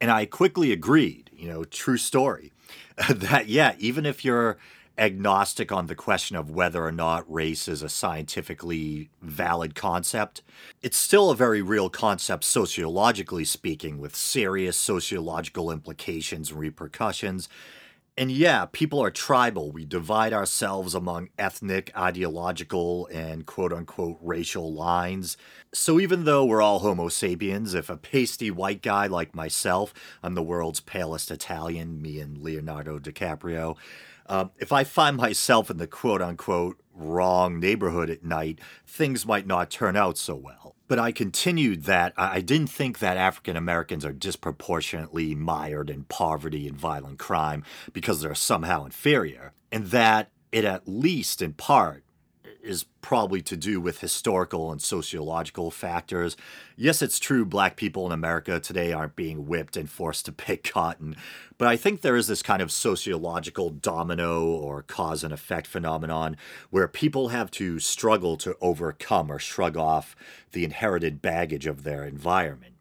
And 0.00 0.10
I 0.10 0.24
quickly 0.26 0.70
agreed, 0.70 1.30
you 1.36 1.48
know, 1.48 1.64
true 1.64 1.96
story, 1.96 2.52
that 3.08 3.48
yeah, 3.48 3.74
even 3.78 4.06
if 4.06 4.24
you're 4.24 4.56
agnostic 4.98 5.70
on 5.70 5.88
the 5.88 5.94
question 5.94 6.36
of 6.36 6.50
whether 6.50 6.84
or 6.84 6.92
not 6.92 7.30
race 7.30 7.68
is 7.68 7.82
a 7.82 7.88
scientifically 7.88 9.10
valid 9.20 9.74
concept, 9.74 10.42
it's 10.80 10.96
still 10.96 11.30
a 11.30 11.36
very 11.36 11.60
real 11.60 11.90
concept 11.90 12.44
sociologically 12.44 13.44
speaking, 13.44 13.98
with 13.98 14.14
serious 14.14 14.76
sociological 14.76 15.72
implications 15.72 16.50
and 16.50 16.60
repercussions 16.60 17.48
and 18.18 18.30
yeah, 18.30 18.64
people 18.72 19.02
are 19.02 19.10
tribal. 19.10 19.70
We 19.70 19.84
divide 19.84 20.32
ourselves 20.32 20.94
among 20.94 21.28
ethnic, 21.38 21.90
ideological, 21.94 23.08
and 23.12 23.44
quote 23.44 23.74
unquote 23.74 24.16
racial 24.22 24.72
lines. 24.72 25.36
So 25.74 26.00
even 26.00 26.24
though 26.24 26.44
we're 26.44 26.62
all 26.62 26.78
Homo 26.78 27.08
sapiens, 27.08 27.74
if 27.74 27.90
a 27.90 27.96
pasty 27.98 28.50
white 28.50 28.80
guy 28.80 29.06
like 29.06 29.34
myself, 29.34 29.92
I'm 30.22 30.34
the 30.34 30.42
world's 30.42 30.80
palest 30.80 31.30
Italian, 31.30 32.00
me 32.00 32.18
and 32.18 32.38
Leonardo 32.38 32.98
DiCaprio, 32.98 33.76
uh, 34.28 34.46
if 34.58 34.72
I 34.72 34.84
find 34.84 35.16
myself 35.16 35.70
in 35.70 35.76
the 35.76 35.86
quote 35.86 36.22
unquote 36.22 36.80
wrong 36.96 37.60
neighborhood 37.60 38.10
at 38.10 38.24
night, 38.24 38.58
things 38.86 39.26
might 39.26 39.46
not 39.46 39.70
turn 39.70 39.96
out 39.96 40.18
so 40.18 40.34
well. 40.34 40.74
But 40.88 40.98
I 40.98 41.12
continued 41.12 41.84
that 41.84 42.12
I 42.16 42.40
didn't 42.40 42.70
think 42.70 43.00
that 43.00 43.16
African 43.16 43.56
Americans 43.56 44.04
are 44.04 44.12
disproportionately 44.12 45.34
mired 45.34 45.90
in 45.90 46.04
poverty 46.04 46.68
and 46.68 46.76
violent 46.76 47.18
crime 47.18 47.64
because 47.92 48.20
they're 48.20 48.34
somehow 48.34 48.84
inferior, 48.84 49.52
and 49.72 49.86
that 49.86 50.30
it 50.52 50.64
at 50.64 50.86
least 50.86 51.42
in 51.42 51.52
part 51.52 52.04
is 52.66 52.84
probably 53.00 53.40
to 53.42 53.56
do 53.56 53.80
with 53.80 54.00
historical 54.00 54.72
and 54.72 54.82
sociological 54.82 55.70
factors. 55.70 56.36
Yes, 56.76 57.02
it's 57.02 57.18
true 57.18 57.44
black 57.44 57.76
people 57.76 58.04
in 58.06 58.12
America 58.12 58.58
today 58.60 58.92
aren't 58.92 59.16
being 59.16 59.46
whipped 59.46 59.76
and 59.76 59.88
forced 59.88 60.26
to 60.26 60.32
pick 60.46 60.64
cotton, 60.64 61.16
but 61.58 61.68
I 61.68 61.76
think 61.76 62.00
there 62.00 62.16
is 62.16 62.26
this 62.26 62.42
kind 62.42 62.60
of 62.60 62.72
sociological 62.72 63.70
domino 63.70 64.44
or 64.44 64.82
cause 64.82 65.24
and 65.24 65.32
effect 65.32 65.66
phenomenon 65.66 66.36
where 66.70 66.88
people 66.88 67.28
have 67.28 67.50
to 67.52 67.78
struggle 67.78 68.36
to 68.38 68.56
overcome 68.60 69.30
or 69.30 69.38
shrug 69.38 69.76
off 69.76 70.14
the 70.52 70.64
inherited 70.64 71.22
baggage 71.22 71.66
of 71.66 71.84
their 71.84 72.04
environment. 72.04 72.75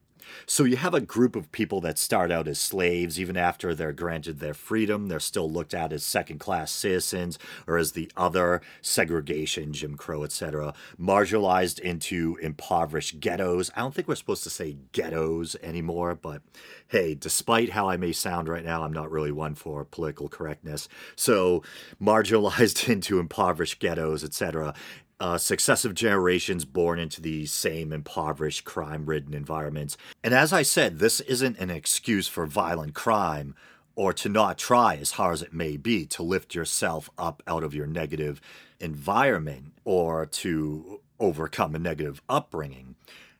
So 0.45 0.63
you 0.63 0.77
have 0.77 0.93
a 0.93 1.01
group 1.01 1.35
of 1.35 1.51
people 1.51 1.81
that 1.81 1.97
start 1.97 2.31
out 2.31 2.47
as 2.47 2.59
slaves, 2.59 3.19
even 3.19 3.37
after 3.37 3.73
they're 3.73 3.93
granted 3.93 4.39
their 4.39 4.53
freedom, 4.53 5.07
they're 5.07 5.19
still 5.19 5.49
looked 5.49 5.73
at 5.73 5.93
as 5.93 6.03
second 6.03 6.39
class 6.39 6.71
citizens 6.71 7.39
or 7.67 7.77
as 7.77 7.93
the 7.93 8.11
other, 8.15 8.61
segregation, 8.81 9.73
Jim 9.73 9.95
Crow, 9.95 10.23
etc., 10.23 10.73
marginalized 10.99 11.79
into 11.79 12.37
impoverished 12.41 13.19
ghettos. 13.19 13.71
I 13.75 13.81
don't 13.81 13.93
think 13.93 14.07
we're 14.07 14.15
supposed 14.15 14.43
to 14.43 14.49
say 14.49 14.77
ghettos 14.91 15.55
anymore, 15.61 16.15
but 16.15 16.41
hey, 16.87 17.15
despite 17.15 17.71
how 17.71 17.89
I 17.89 17.97
may 17.97 18.11
sound 18.11 18.47
right 18.47 18.63
now, 18.63 18.83
I'm 18.83 18.93
not 18.93 19.11
really 19.11 19.31
one 19.31 19.55
for 19.55 19.85
political 19.85 20.29
correctness. 20.29 20.87
So 21.15 21.63
marginalized 22.01 22.89
into 22.95 23.19
impoverished 23.19 23.79
ghettos, 23.79 24.23
etc 24.23 24.73
uh, 25.19 25.37
successive 25.37 25.93
generations 25.93 26.65
born 26.65 26.99
into 26.99 27.21
these 27.21 27.51
same 27.51 27.93
impoverished, 27.93 28.65
crime 28.65 29.05
ridden 29.05 29.33
environments. 29.33 29.97
And 30.23 30.33
as 30.33 30.51
I 30.51 30.61
said, 30.61 30.99
this 30.99 31.21
isn't 31.21 31.57
an 31.57 31.69
excuse 31.69 32.27
for 32.27 32.45
violent 32.45 32.93
crime 32.93 33.55
or 33.95 34.11
to 34.11 34.27
not 34.27 34.57
try, 34.57 34.95
as 34.95 35.11
hard 35.11 35.33
as 35.33 35.41
it 35.41 35.53
may 35.53 35.77
be, 35.77 36.05
to 36.05 36.23
lift 36.23 36.53
yourself 36.53 37.09
up 37.17 37.41
out 37.47 37.63
of 37.63 37.73
your 37.73 37.87
negative 37.87 38.41
environment 38.79 39.71
or 39.85 40.25
to 40.25 40.99
overcome 41.19 41.75
a 41.75 41.79
negative 41.79 42.21
upbringing. 42.27 42.95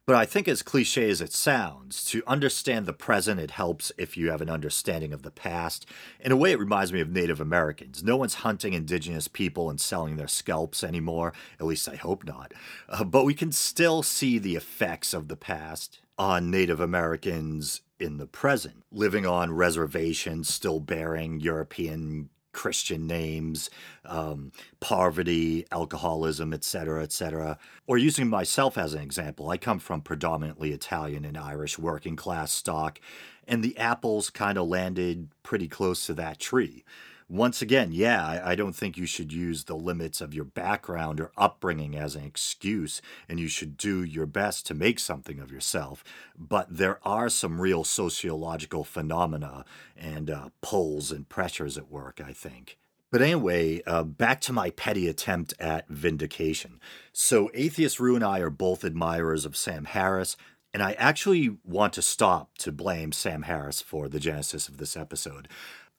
But 0.08 0.18
I 0.18 0.26
think, 0.26 0.48
as 0.48 0.62
cliche 0.62 1.10
as 1.10 1.20
it 1.20 1.34
sounds, 1.34 2.06
to 2.06 2.22
understand 2.28 2.86
the 2.86 2.94
present, 2.94 3.40
it 3.40 3.52
helps 3.52 3.92
if 3.98 4.16
you 4.16 4.30
have 4.30 4.42
an 4.42 4.52
understanding 4.52 5.12
of 5.14 5.24
the 5.24 5.32
past. 5.32 5.88
In 6.20 6.32
a 6.32 6.38
way, 6.38 6.52
it 6.52 6.60
reminds 6.60 6.94
me 6.94 7.02
of 7.02 7.10
Native 7.10 7.42
Americans. 7.42 8.04
No 8.04 8.16
one's 8.16 8.36
hunting 8.36 8.74
indigenous 8.74 9.28
people 9.28 9.68
and 9.68 9.82
selling 9.82 10.18
their 10.18 10.28
scalps 10.28 10.84
anymore, 10.84 11.34
at 11.60 11.66
least 11.66 11.90
I 11.90 11.96
hope 11.96 12.24
not. 12.24 12.54
Uh, 12.88 13.04
but 13.04 13.26
we 13.26 13.34
can 13.34 13.52
still 13.52 14.04
see 14.04 14.38
the 14.38 14.56
effects 14.56 15.12
of 15.12 15.28
the 15.28 15.36
past 15.36 16.02
on 16.20 16.52
Native 16.52 16.80
Americans 16.80 17.82
in 18.00 18.18
the 18.18 18.28
present, 18.28 18.84
living 18.92 19.26
on 19.26 19.54
reservations, 19.54 20.54
still 20.54 20.80
bearing 20.80 21.40
European 21.40 22.30
Christian 22.56 23.06
names, 23.06 23.70
um, 24.06 24.52
poverty, 24.80 25.66
alcoholism, 25.72 26.54
etc., 26.54 27.04
etc. 27.04 27.60
Or 27.86 27.98
using 27.98 28.30
myself 28.30 28.78
as 28.78 28.94
an 28.94 29.02
example, 29.02 29.50
I 29.50 29.58
come 29.58 29.78
from 29.78 30.02
predominantly 30.02 30.72
Italian 30.72 31.26
and 31.26 31.38
Irish 31.38 31.78
working 31.78 32.16
class 32.16 32.52
stock, 32.52 33.00
and 33.48 33.64
the 33.64 33.78
apples 33.78 34.30
kind 34.30 34.58
of 34.58 34.68
landed 34.68 35.30
pretty 35.44 35.68
close 35.68 36.06
to 36.08 36.14
that 36.16 36.40
tree 36.40 36.84
once 37.28 37.62
again, 37.62 37.92
yeah, 37.92 38.26
I, 38.26 38.52
I, 38.52 38.56
don't 38.56 38.76
think 38.76 38.98
you 38.98 39.08
should 39.08 39.34
use 39.34 39.64
the 39.64 39.76
limits 39.76 40.22
of 40.22 40.34
your 40.34 40.44
background 40.44 41.20
or 41.20 41.32
upbringing 41.38 41.96
as 41.96 42.16
an 42.16 42.24
excuse, 42.24 43.02
and 43.28 43.40
you 43.40 43.48
should 43.48 43.78
do 43.78 44.04
your 44.04 44.28
best 44.28 44.68
to 44.68 44.76
make 44.76 45.00
something 45.00 45.40
of 45.40 45.52
yourself. 45.52 46.04
But 46.38 46.68
there 46.70 47.00
are 47.04 47.30
some 47.30 47.60
real 47.60 47.84
sociological 47.84 48.84
phenomena 48.84 49.66
and 49.98 50.30
uh, 50.30 50.50
pulls 50.62 51.12
and 51.12 51.28
pressures 51.28 51.78
at 51.78 51.90
work, 51.90 52.22
I 52.24 52.32
think. 52.32 52.78
But 53.12 53.22
anyway, 53.22 53.82
uh, 53.88 54.04
back 54.04 54.42
to 54.42 54.54
my 54.54 54.70
petty 54.72 55.08
attempt 55.08 55.54
at 55.60 55.88
vindication. 55.88 56.80
So, 57.12 57.50
Atheist 57.54 58.00
Rue 58.00 58.16
and 58.16 58.24
I 58.24 58.40
are 58.40 58.50
both 58.50 58.84
admirers 58.84 59.46
of 59.46 59.56
Sam 59.56 59.86
Harris, 59.86 60.36
and 60.74 60.84
I 60.84 60.92
actually 60.94 61.58
want 61.64 61.94
to 61.94 62.02
stop 62.02 62.58
to 62.58 62.72
blame 62.72 63.14
Sam 63.14 63.44
Harris 63.44 63.82
for 63.82 64.10
the 64.10 64.20
genesis 64.20 64.68
of 64.68 64.78
this 64.78 64.98
episode. 64.98 65.48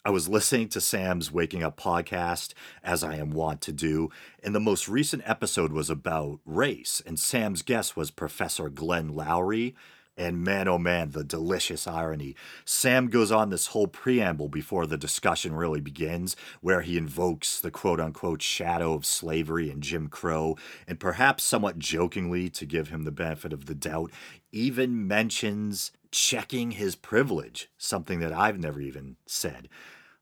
I 0.06 0.10
was 0.10 0.28
listening 0.28 0.68
to 0.68 0.80
Sam's 0.80 1.32
Waking 1.32 1.64
Up 1.64 1.76
podcast, 1.76 2.54
as 2.84 3.02
I 3.02 3.16
am 3.16 3.32
wont 3.32 3.60
to 3.62 3.72
do, 3.72 4.08
and 4.40 4.54
the 4.54 4.60
most 4.60 4.86
recent 4.86 5.24
episode 5.26 5.72
was 5.72 5.90
about 5.90 6.38
race, 6.46 7.02
and 7.04 7.18
Sam's 7.18 7.62
guest 7.62 7.96
was 7.96 8.12
Professor 8.12 8.68
Glenn 8.68 9.14
Loury. 9.14 9.74
And 10.16 10.44
man, 10.44 10.68
oh 10.68 10.78
man, 10.78 11.10
the 11.10 11.24
delicious 11.24 11.88
irony. 11.88 12.36
Sam 12.64 13.08
goes 13.08 13.32
on 13.32 13.50
this 13.50 13.66
whole 13.66 13.88
preamble 13.88 14.48
before 14.48 14.86
the 14.86 14.96
discussion 14.96 15.56
really 15.56 15.80
begins, 15.80 16.36
where 16.60 16.82
he 16.82 16.96
invokes 16.96 17.60
the 17.60 17.72
quote 17.72 17.98
unquote 17.98 18.42
shadow 18.42 18.94
of 18.94 19.04
slavery 19.04 19.70
and 19.70 19.82
Jim 19.82 20.06
Crow, 20.06 20.56
and 20.86 21.00
perhaps 21.00 21.42
somewhat 21.42 21.80
jokingly, 21.80 22.48
to 22.50 22.64
give 22.64 22.90
him 22.90 23.02
the 23.02 23.10
benefit 23.10 23.52
of 23.52 23.66
the 23.66 23.74
doubt, 23.74 24.12
even 24.52 25.08
mentions 25.08 25.90
checking 26.12 26.70
his 26.70 26.94
privilege, 26.94 27.68
something 27.76 28.20
that 28.20 28.32
I've 28.32 28.60
never 28.60 28.80
even 28.80 29.16
said. 29.26 29.68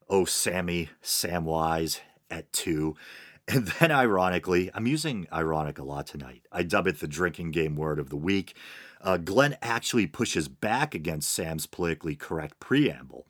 Oh 0.09 0.25
Sammy, 0.25 0.91
Samwise 1.03 2.01
at 2.31 2.53
two. 2.53 2.97
And 3.47 3.67
then, 3.79 3.93
ironically, 3.93 4.71
I'm 4.73 4.87
using 4.87 5.27
ironic 5.31 5.79
a 5.79 5.85
lot 5.85 6.07
tonight. 6.07 6.47
I 6.51 6.63
dub 6.63 6.87
it 6.87 7.01
the 7.01 7.07
drinking 7.07 7.51
game 7.51 7.77
word 7.77 7.99
of 7.99 8.09
the 8.09 8.17
week. 8.17 8.57
Uh, 9.03 9.19
Glenn 9.19 9.59
actually 9.61 10.07
pushes 10.07 10.49
back 10.49 10.95
against 10.95 11.31
Sam's 11.31 11.67
politically 11.67 12.17
correct 12.17 12.59
preamble, 12.59 13.27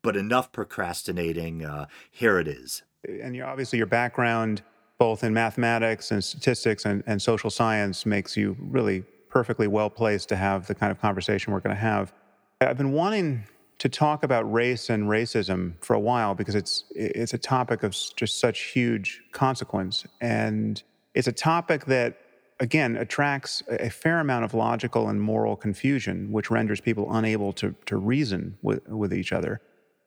but 0.00 0.16
enough 0.16 0.52
procrastinating. 0.52 1.66
Uh, 1.66 1.84
here 2.10 2.38
it 2.38 2.48
is. 2.48 2.82
And 3.06 3.36
you 3.36 3.44
obviously, 3.44 3.76
your 3.76 3.86
background, 3.86 4.62
both 4.96 5.22
in 5.22 5.34
mathematics 5.34 6.10
and 6.10 6.24
statistics 6.24 6.86
and, 6.86 7.04
and 7.06 7.20
social 7.20 7.50
science, 7.50 8.06
makes 8.06 8.38
you 8.38 8.56
really 8.58 9.04
perfectly 9.28 9.66
well 9.66 9.90
placed 9.90 10.30
to 10.30 10.36
have 10.36 10.66
the 10.66 10.74
kind 10.74 10.90
of 10.90 10.98
conversation 10.98 11.52
we're 11.52 11.60
going 11.60 11.76
to 11.76 11.80
have. 11.80 12.14
I've 12.62 12.78
been 12.78 12.92
wanting 12.92 13.44
to 13.78 13.88
talk 13.88 14.24
about 14.24 14.50
race 14.52 14.90
and 14.90 15.04
racism 15.04 15.74
for 15.80 15.94
a 15.94 16.00
while 16.00 16.34
because 16.34 16.54
it's 16.54 16.84
it's 16.90 17.32
a 17.32 17.38
topic 17.38 17.82
of 17.82 17.96
just 18.16 18.40
such 18.40 18.60
huge 18.60 19.22
consequence. 19.32 20.04
And 20.20 20.82
it's 21.14 21.28
a 21.28 21.32
topic 21.32 21.84
that 21.86 22.18
again 22.60 22.96
attracts 22.96 23.62
a 23.68 23.88
fair 23.88 24.18
amount 24.18 24.44
of 24.44 24.52
logical 24.52 25.08
and 25.08 25.20
moral 25.22 25.54
confusion 25.54 26.32
which 26.32 26.50
renders 26.50 26.80
people 26.80 27.12
unable 27.14 27.52
to 27.54 27.74
to 27.86 27.96
reason 27.96 28.58
with 28.62 28.86
with 28.88 29.12
each 29.12 29.32
other. 29.32 29.60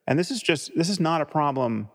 And 0.06 0.20
this 0.20 0.32
is 0.32 0.42
just 0.42 0.76
this 0.76 0.90
is 0.90 1.00
not 1.00 1.22
a 1.22 1.26
problem 1.26 1.90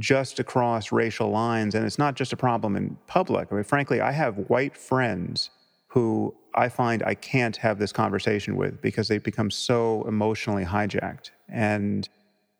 just 0.00 0.40
across 0.40 0.90
racial 0.90 1.30
lines 1.30 1.74
and 1.74 1.84
it's 1.84 1.98
not 1.98 2.14
just 2.16 2.32
a 2.32 2.36
problem 2.36 2.74
in 2.74 2.96
public. 3.06 3.48
I 3.52 3.54
mean 3.54 3.64
frankly 3.64 4.00
i 4.00 4.10
have 4.10 4.36
white 4.48 4.76
friends 4.76 5.50
who 5.90 6.34
I 6.54 6.68
find 6.68 7.02
I 7.02 7.14
can't 7.14 7.56
have 7.56 7.78
this 7.78 7.92
conversation 7.92 8.56
with 8.56 8.80
because 8.80 9.08
they 9.08 9.18
become 9.18 9.50
so 9.50 10.04
emotionally 10.06 10.64
hijacked. 10.64 11.30
And 11.48 12.08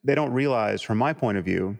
they 0.02 0.14
don't 0.14 0.32
realize, 0.32 0.82
from 0.82 0.98
my 0.98 1.12
point 1.12 1.38
of 1.38 1.44
view, 1.44 1.78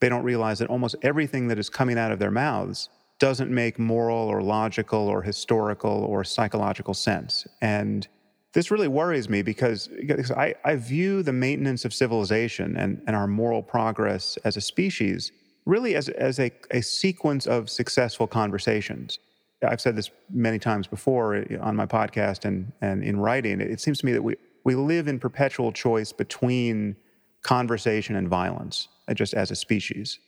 they 0.00 0.08
don't 0.08 0.24
realize 0.24 0.58
that 0.58 0.68
almost 0.68 0.96
everything 1.02 1.48
that 1.48 1.58
is 1.58 1.70
coming 1.70 1.98
out 1.98 2.10
of 2.10 2.18
their 2.18 2.30
mouths 2.30 2.88
doesn't 3.20 3.50
make 3.50 3.78
moral 3.78 4.18
or 4.28 4.42
logical 4.42 5.06
or 5.08 5.22
historical 5.22 6.04
or 6.04 6.24
psychological 6.24 6.94
sense. 6.94 7.46
And 7.60 8.06
this 8.52 8.70
really 8.70 8.88
worries 8.88 9.28
me 9.28 9.42
because, 9.42 9.88
I, 10.36 10.54
I 10.64 10.76
view 10.76 11.22
the 11.22 11.32
maintenance 11.32 11.84
of 11.84 11.94
civilization 11.94 12.76
and, 12.76 13.02
and 13.06 13.14
our 13.14 13.26
moral 13.26 13.62
progress 13.62 14.36
as 14.44 14.56
a 14.56 14.60
species 14.60 15.30
really 15.64 15.94
as, 15.94 16.08
as 16.08 16.40
a, 16.40 16.50
a 16.70 16.80
sequence 16.80 17.46
of 17.46 17.68
successful 17.68 18.26
conversations. 18.26 19.18
I've 19.62 19.80
said 19.80 19.96
this 19.96 20.10
many 20.30 20.58
times 20.58 20.86
before 20.86 21.34
eh, 21.34 21.56
on 21.60 21.74
my 21.74 21.86
podcast 21.86 22.44
and, 22.44 22.72
and 22.80 23.02
in 23.02 23.18
writing. 23.18 23.60
It 23.60 23.80
seems 23.80 23.98
to 23.98 24.06
me 24.06 24.12
that 24.12 24.22
we, 24.22 24.36
we 24.64 24.74
live 24.74 25.08
in 25.08 25.18
perpetual 25.18 25.72
choice 25.72 26.12
between 26.12 26.96
conversation 27.42 28.16
and 28.16 28.28
violence, 28.28 28.88
uh, 29.08 29.14
just 29.14 29.34
as 29.34 29.50
a 29.50 29.56
species. 29.56 30.18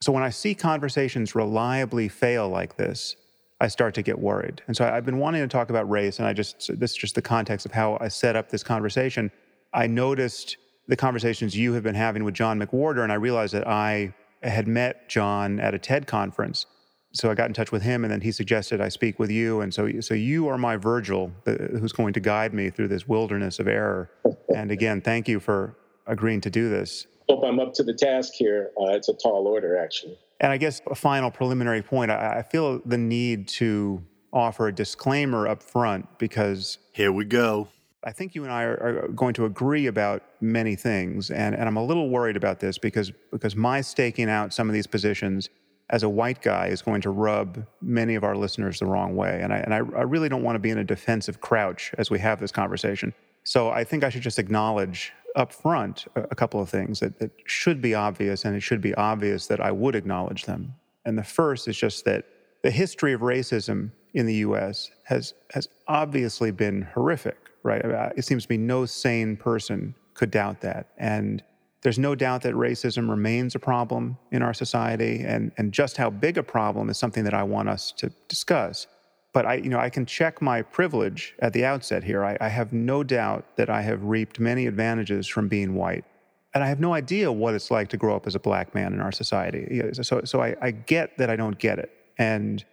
So 0.00 0.12
when 0.12 0.22
I 0.22 0.30
see 0.30 0.54
conversations 0.54 1.34
reliably 1.34 2.08
fail 2.08 2.48
like 2.48 2.76
this, 2.76 3.16
I 3.60 3.68
start 3.68 3.94
to 3.94 4.02
get 4.02 4.18
worried. 4.18 4.62
And 4.66 4.76
so 4.76 4.88
I've 4.88 5.04
been 5.04 5.18
wanting 5.18 5.42
to 5.42 5.48
talk 5.48 5.68
about 5.68 5.88
race, 5.90 6.18
and 6.18 6.26
I 6.26 6.32
just, 6.32 6.70
this 6.78 6.92
is 6.92 6.96
just 6.96 7.14
the 7.14 7.22
context 7.22 7.66
of 7.66 7.72
how 7.72 7.98
I 8.00 8.08
set 8.08 8.34
up 8.34 8.48
this 8.48 8.62
conversation. 8.62 9.30
I 9.74 9.86
noticed 9.86 10.56
the 10.88 10.96
conversations 10.96 11.54
you 11.54 11.74
have 11.74 11.82
been 11.82 11.94
having 11.94 12.24
with 12.24 12.34
John 12.34 12.58
McWhorter, 12.58 13.02
and 13.02 13.12
I 13.12 13.16
realized 13.16 13.52
that 13.52 13.68
I 13.68 14.14
had 14.42 14.66
met 14.66 15.08
John 15.10 15.60
at 15.60 15.74
a 15.74 15.78
TED 15.78 16.06
conference 16.06 16.64
so 17.12 17.30
I 17.30 17.34
got 17.34 17.48
in 17.48 17.54
touch 17.54 17.72
with 17.72 17.82
him, 17.82 18.04
and 18.04 18.12
then 18.12 18.20
he 18.20 18.30
suggested 18.30 18.80
I 18.80 18.88
speak 18.88 19.18
with 19.18 19.30
you. 19.30 19.60
And 19.60 19.74
so, 19.74 20.00
so 20.00 20.14
you 20.14 20.48
are 20.48 20.56
my 20.56 20.76
Virgil, 20.76 21.32
who's 21.44 21.92
going 21.92 22.12
to 22.12 22.20
guide 22.20 22.54
me 22.54 22.70
through 22.70 22.88
this 22.88 23.08
wilderness 23.08 23.58
of 23.58 23.66
error. 23.66 24.10
And 24.54 24.70
again, 24.70 25.00
thank 25.00 25.28
you 25.28 25.40
for 25.40 25.76
agreeing 26.06 26.40
to 26.42 26.50
do 26.50 26.68
this. 26.68 27.06
Hope 27.28 27.44
I'm 27.44 27.60
up 27.60 27.74
to 27.74 27.82
the 27.82 27.94
task 27.94 28.32
here. 28.34 28.70
Uh, 28.80 28.86
it's 28.88 29.08
a 29.08 29.14
tall 29.14 29.46
order, 29.46 29.76
actually. 29.76 30.18
And 30.40 30.52
I 30.52 30.56
guess 30.56 30.80
a 30.90 30.94
final 30.94 31.30
preliminary 31.30 31.82
point 31.82 32.10
I, 32.10 32.38
I 32.38 32.42
feel 32.42 32.80
the 32.84 32.98
need 32.98 33.46
to 33.48 34.02
offer 34.32 34.68
a 34.68 34.72
disclaimer 34.72 35.48
up 35.48 35.62
front 35.62 36.06
because. 36.18 36.78
Here 36.92 37.12
we 37.12 37.24
go. 37.24 37.68
I 38.02 38.12
think 38.12 38.34
you 38.34 38.44
and 38.44 38.52
I 38.52 38.62
are, 38.62 39.04
are, 39.04 39.08
going 39.08 39.34
to 39.34 39.44
agree 39.44 39.86
about 39.86 40.22
many 40.40 40.74
things, 40.74 41.30
and, 41.30 41.54
and 41.54 41.68
I'm 41.68 41.76
a 41.76 41.84
little 41.84 42.08
worried 42.08 42.36
about 42.36 42.58
this 42.58 42.78
because 42.78 43.12
because 43.30 43.54
my 43.54 43.82
staking 43.82 44.30
out 44.30 44.54
some 44.54 44.68
of 44.70 44.74
these 44.74 44.86
positions 44.86 45.50
as 45.90 46.04
a 46.04 46.08
white 46.08 46.40
guy 46.40 46.68
is 46.68 46.82
going 46.82 47.00
to 47.02 47.10
rub 47.10 47.66
many 47.82 48.14
of 48.14 48.24
our 48.24 48.36
listeners 48.36 48.78
the 48.78 48.86
wrong 48.86 49.16
way. 49.16 49.40
And 49.42 49.52
I, 49.52 49.58
and 49.58 49.74
I, 49.74 49.78
I 49.78 50.02
really 50.02 50.28
don't 50.28 50.42
want 50.42 50.54
to 50.54 50.60
be 50.60 50.70
in 50.70 50.78
a 50.78 50.84
defensive 50.84 51.40
crouch 51.40 51.92
as 51.98 52.10
we 52.10 52.18
have 52.20 52.40
this 52.40 52.52
conversation. 52.52 53.12
So 53.44 53.70
I 53.70 53.84
think 53.84 54.04
I 54.04 54.08
should 54.08 54.22
just 54.22 54.38
acknowledge 54.38 55.12
up 55.36 55.52
front 55.52 56.06
a, 56.14 56.22
a 56.30 56.34
couple 56.34 56.60
of 56.60 56.68
things 56.68 57.00
that, 57.00 57.18
that 57.18 57.32
should 57.44 57.82
be 57.82 57.94
obvious, 57.94 58.44
and 58.44 58.56
it 58.56 58.60
should 58.60 58.80
be 58.80 58.94
obvious 58.94 59.48
that 59.48 59.60
I 59.60 59.72
would 59.72 59.96
acknowledge 59.96 60.44
them. 60.44 60.74
And 61.04 61.18
the 61.18 61.24
first 61.24 61.66
is 61.66 61.76
just 61.76 62.04
that 62.04 62.24
the 62.62 62.70
history 62.70 63.12
of 63.12 63.20
racism 63.20 63.90
in 64.14 64.26
the 64.26 64.34
US 64.36 64.90
has, 65.04 65.34
has 65.50 65.68
obviously 65.88 66.50
been 66.50 66.82
horrific. 66.82 67.38
right? 67.62 67.84
Uh, 67.84 68.10
it 68.16 68.24
seems 68.24 68.46
to 68.46 68.52
me 68.52 68.58
no 68.58 68.86
sane 68.86 69.36
person 69.36 69.94
could 70.14 70.30
doubt 70.30 70.60
that. 70.60 70.88
And 70.98 71.42
there's 71.82 71.98
no 71.98 72.14
doubt 72.14 72.42
that 72.42 72.54
racism 72.54 73.08
remains 73.08 73.54
a 73.54 73.58
problem 73.58 74.18
in 74.30 74.42
our 74.42 74.52
society, 74.52 75.20
and, 75.20 75.50
and 75.56 75.72
just 75.72 75.96
how 75.96 76.10
big 76.10 76.36
a 76.36 76.42
problem 76.42 76.90
is 76.90 76.98
something 76.98 77.24
that 77.24 77.34
I 77.34 77.42
want 77.42 77.68
us 77.68 77.92
to 77.92 78.10
discuss. 78.28 78.86
But 79.32 79.46
I, 79.46 79.54
you 79.54 79.70
know, 79.70 79.78
I 79.78 79.88
can 79.88 80.04
check 80.04 80.42
my 80.42 80.60
privilege 80.60 81.34
at 81.38 81.52
the 81.52 81.64
outset 81.64 82.04
here. 82.04 82.24
I, 82.24 82.36
I 82.40 82.48
have 82.48 82.72
no 82.72 83.02
doubt 83.02 83.44
that 83.56 83.70
I 83.70 83.80
have 83.82 84.04
reaped 84.04 84.40
many 84.40 84.66
advantages 84.66 85.26
from 85.26 85.48
being 85.48 85.74
white. 85.74 86.04
And 86.52 86.64
I 86.64 86.66
have 86.66 86.80
no 86.80 86.92
idea 86.94 87.30
what 87.30 87.54
it's 87.54 87.70
like 87.70 87.88
to 87.90 87.96
grow 87.96 88.16
up 88.16 88.26
as 88.26 88.34
a 88.34 88.40
black 88.40 88.74
man 88.74 88.92
in 88.92 89.00
our 89.00 89.12
society. 89.12 89.80
So, 90.02 90.22
so 90.24 90.42
I, 90.42 90.56
I 90.60 90.72
get 90.72 91.16
that 91.18 91.30
I 91.30 91.36
don't 91.36 91.58
get 91.58 91.78
it. 91.78 91.92
And 92.18 92.64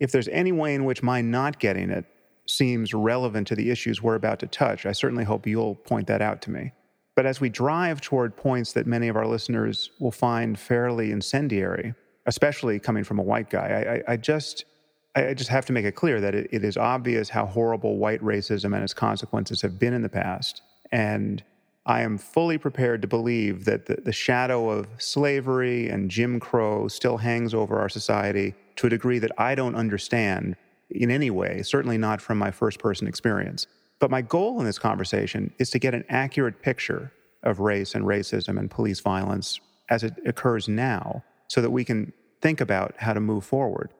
if 0.00 0.10
there's 0.10 0.28
any 0.28 0.52
way 0.52 0.74
in 0.74 0.86
which 0.86 1.02
my 1.02 1.20
not 1.20 1.58
getting 1.58 1.90
it 1.90 2.06
seems 2.46 2.94
relevant 2.94 3.46
to 3.48 3.54
the 3.54 3.70
issues 3.70 4.00
we're 4.00 4.14
about 4.14 4.38
to 4.38 4.46
touch, 4.46 4.86
I 4.86 4.92
certainly 4.92 5.24
hope 5.24 5.46
you'll 5.46 5.74
point 5.74 6.06
that 6.06 6.22
out 6.22 6.40
to 6.42 6.50
me. 6.50 6.72
But 7.16 7.26
as 7.26 7.40
we 7.40 7.48
drive 7.48 8.00
toward 8.00 8.36
points 8.36 8.72
that 8.74 8.86
many 8.86 9.08
of 9.08 9.16
our 9.16 9.26
listeners 9.26 9.90
will 9.98 10.12
find 10.12 10.58
fairly 10.58 11.10
incendiary, 11.10 11.94
especially 12.26 12.78
coming 12.78 13.02
from 13.02 13.18
a 13.18 13.22
white 13.22 13.50
guy, 13.50 14.02
I, 14.06 14.12
I 14.12 14.16
just 14.16 14.64
I 15.16 15.32
just 15.32 15.48
have 15.48 15.64
to 15.66 15.72
make 15.72 15.86
it 15.86 15.92
clear 15.92 16.20
that 16.20 16.34
it, 16.34 16.48
it 16.52 16.62
is 16.62 16.76
obvious 16.76 17.30
how 17.30 17.46
horrible 17.46 17.96
white 17.96 18.20
racism 18.20 18.74
and 18.74 18.84
its 18.84 18.92
consequences 18.92 19.62
have 19.62 19.78
been 19.78 19.94
in 19.94 20.02
the 20.02 20.10
past. 20.10 20.60
And 20.92 21.42
I 21.86 22.02
am 22.02 22.18
fully 22.18 22.58
prepared 22.58 23.00
to 23.00 23.08
believe 23.08 23.64
that 23.64 23.86
the, 23.86 23.94
the 23.94 24.12
shadow 24.12 24.68
of 24.68 24.86
slavery 24.98 25.88
and 25.88 26.10
Jim 26.10 26.38
Crow 26.38 26.86
still 26.88 27.16
hangs 27.16 27.54
over 27.54 27.78
our 27.78 27.88
society 27.88 28.54
to 28.76 28.88
a 28.88 28.90
degree 28.90 29.18
that 29.20 29.32
I 29.38 29.54
don't 29.54 29.74
understand 29.74 30.54
in 30.90 31.10
any 31.10 31.30
way, 31.30 31.62
certainly 31.62 31.96
not 31.96 32.20
from 32.20 32.36
my 32.36 32.50
first 32.50 32.78
person 32.78 33.08
experience. 33.08 33.66
But 33.98 34.10
my 34.10 34.22
goal 34.22 34.58
in 34.60 34.66
this 34.66 34.78
conversation 34.78 35.52
is 35.58 35.70
to 35.70 35.78
get 35.78 35.94
an 35.94 36.04
accurate 36.08 36.62
picture 36.62 37.12
of 37.42 37.60
race 37.60 37.94
and 37.94 38.04
racism 38.04 38.58
and 38.58 38.70
police 38.70 39.00
violence 39.00 39.60
as 39.88 40.02
it 40.02 40.14
occurs 40.26 40.68
now 40.68 41.22
so 41.48 41.60
that 41.60 41.70
we 41.70 41.84
can 41.84 42.12
think 42.42 42.60
about 42.60 42.94
how 42.98 43.12
to 43.12 43.20
move 43.20 43.44
forward. 43.44 43.90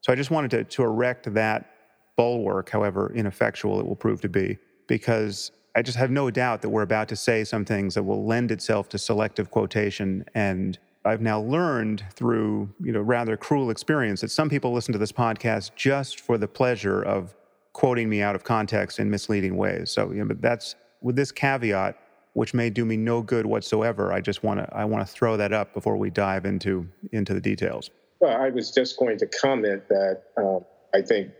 So 0.00 0.12
I 0.12 0.16
just 0.16 0.30
wanted 0.30 0.50
to, 0.52 0.64
to 0.64 0.82
erect 0.82 1.32
that 1.34 1.70
bulwark, 2.16 2.70
however 2.70 3.12
ineffectual 3.14 3.80
it 3.80 3.86
will 3.86 3.96
prove 3.96 4.20
to 4.22 4.28
be, 4.28 4.58
because 4.86 5.52
I 5.74 5.82
just 5.82 5.96
have 5.96 6.10
no 6.10 6.30
doubt 6.30 6.62
that 6.62 6.68
we're 6.68 6.82
about 6.82 7.08
to 7.08 7.16
say 7.16 7.44
some 7.44 7.64
things 7.64 7.94
that 7.94 8.02
will 8.02 8.26
lend 8.26 8.50
itself 8.50 8.88
to 8.90 8.98
selective 8.98 9.50
quotation. 9.50 10.24
And 10.34 10.78
I've 11.04 11.20
now 11.20 11.40
learned 11.40 12.04
through 12.14 12.70
you 12.80 12.92
know 12.92 13.00
rather 13.00 13.36
cruel 13.36 13.70
experience 13.70 14.20
that 14.20 14.30
some 14.30 14.48
people 14.48 14.72
listen 14.72 14.92
to 14.92 14.98
this 14.98 15.12
podcast 15.12 15.74
just 15.74 16.20
for 16.20 16.38
the 16.38 16.48
pleasure 16.48 17.02
of 17.02 17.34
quoting 17.72 18.08
me 18.08 18.22
out 18.22 18.34
of 18.34 18.44
context 18.44 18.98
in 18.98 19.10
misleading 19.10 19.56
ways. 19.56 19.90
So, 19.90 20.10
you 20.10 20.18
know, 20.18 20.26
but 20.26 20.42
that's 20.42 20.74
with 21.00 21.16
this 21.16 21.32
caveat, 21.32 21.98
which 22.34 22.54
may 22.54 22.70
do 22.70 22.84
me 22.84 22.96
no 22.96 23.22
good 23.22 23.46
whatsoever. 23.46 24.12
I 24.12 24.20
just 24.20 24.42
want 24.42 24.60
to 24.60 24.76
I 24.76 24.84
want 24.84 25.06
to 25.06 25.12
throw 25.12 25.36
that 25.36 25.52
up 25.52 25.74
before 25.74 25.96
we 25.96 26.10
dive 26.10 26.44
into 26.44 26.86
into 27.12 27.34
the 27.34 27.40
details. 27.40 27.90
Well, 28.20 28.40
I 28.40 28.50
was 28.50 28.70
just 28.70 28.98
going 28.98 29.18
to 29.18 29.26
comment 29.26 29.88
that 29.88 30.22
uh, 30.36 30.60
I 30.96 31.02
think 31.02 31.32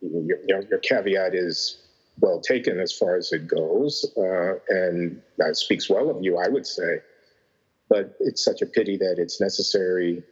your, 0.00 0.38
your, 0.48 0.62
your, 0.68 0.78
caveat 0.80 1.34
is 1.34 1.78
well 2.20 2.40
taken 2.40 2.80
as 2.80 2.92
far 2.92 3.16
as 3.16 3.32
it 3.32 3.46
goes, 3.46 4.04
uh, 4.16 4.54
and 4.68 5.22
that 5.38 5.56
speaks 5.56 5.88
well 5.88 6.10
of 6.10 6.22
you, 6.22 6.36
I 6.36 6.48
would 6.48 6.66
say. 6.66 6.98
But 7.88 8.16
it's 8.20 8.44
such 8.44 8.62
a 8.62 8.66
pity 8.66 8.96
that 8.96 9.16
it's 9.18 9.40
necessary 9.40 10.24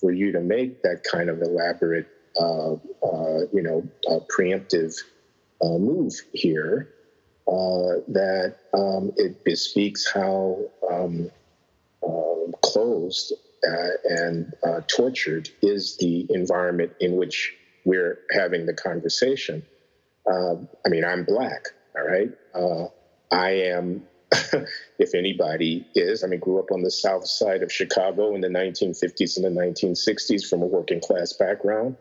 for 0.00 0.12
you 0.12 0.32
to 0.32 0.40
make 0.40 0.82
that 0.82 1.02
kind 1.10 1.30
of 1.30 1.40
elaborate 1.40 2.08
Uh, 2.38 2.74
uh, 3.02 3.40
you 3.52 3.62
know, 3.62 3.82
preemptive 4.30 4.94
uh, 5.60 5.78
move 5.78 6.12
here 6.32 6.88
uh, 7.48 7.98
that 8.06 8.56
um, 8.74 9.12
it 9.16 9.44
bespeaks 9.44 10.10
how 10.12 10.58
um, 10.90 11.30
closed 12.62 13.32
and 14.04 14.52
tortured 14.86 15.48
is 15.62 15.96
the 15.96 16.26
environment 16.30 16.92
in 17.00 17.16
which 17.16 17.54
we're 17.84 18.20
having 18.30 18.66
the 18.66 18.74
conversation. 18.74 19.62
I 20.26 20.88
mean, 20.88 21.04
I'm 21.04 21.24
black, 21.24 21.66
all 21.96 22.06
right? 22.06 22.30
I 23.32 23.50
am 23.50 24.06
if 24.98 25.14
anybody 25.14 25.86
is. 25.94 26.22
I 26.22 26.26
mean, 26.26 26.40
grew 26.40 26.58
up 26.58 26.70
on 26.70 26.82
the 26.82 26.90
south 26.90 27.26
side 27.26 27.62
of 27.62 27.72
Chicago 27.72 28.34
in 28.34 28.40
the 28.40 28.48
1950s 28.48 29.36
and 29.36 29.44
the 29.44 29.60
1960s 29.60 30.48
from 30.48 30.62
a 30.62 30.66
working 30.66 31.00
class 31.00 31.32
background 31.32 31.96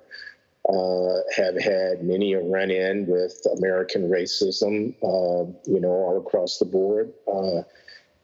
uh, 0.69 1.19
have 1.35 1.57
had 1.59 2.03
many 2.03 2.33
a 2.33 2.41
run 2.41 2.69
in 2.71 3.05
with 3.07 3.45
American 3.57 4.09
racism, 4.09 4.93
uh, 5.01 5.49
you 5.65 5.79
know, 5.79 5.89
all 5.89 6.17
across 6.17 6.57
the 6.57 6.65
board, 6.65 7.13
uh, 7.31 7.61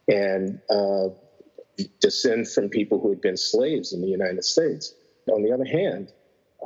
and 0.10 0.60
uh, 0.70 1.08
descend 2.02 2.50
from 2.50 2.70
people 2.70 3.00
who 3.00 3.10
had 3.10 3.22
been 3.22 3.38
slaves 3.38 3.94
in 3.94 4.02
the 4.02 4.08
United 4.08 4.44
States. 4.44 4.94
On 5.32 5.42
the 5.42 5.54
other 5.54 5.66
hand, 5.66 6.12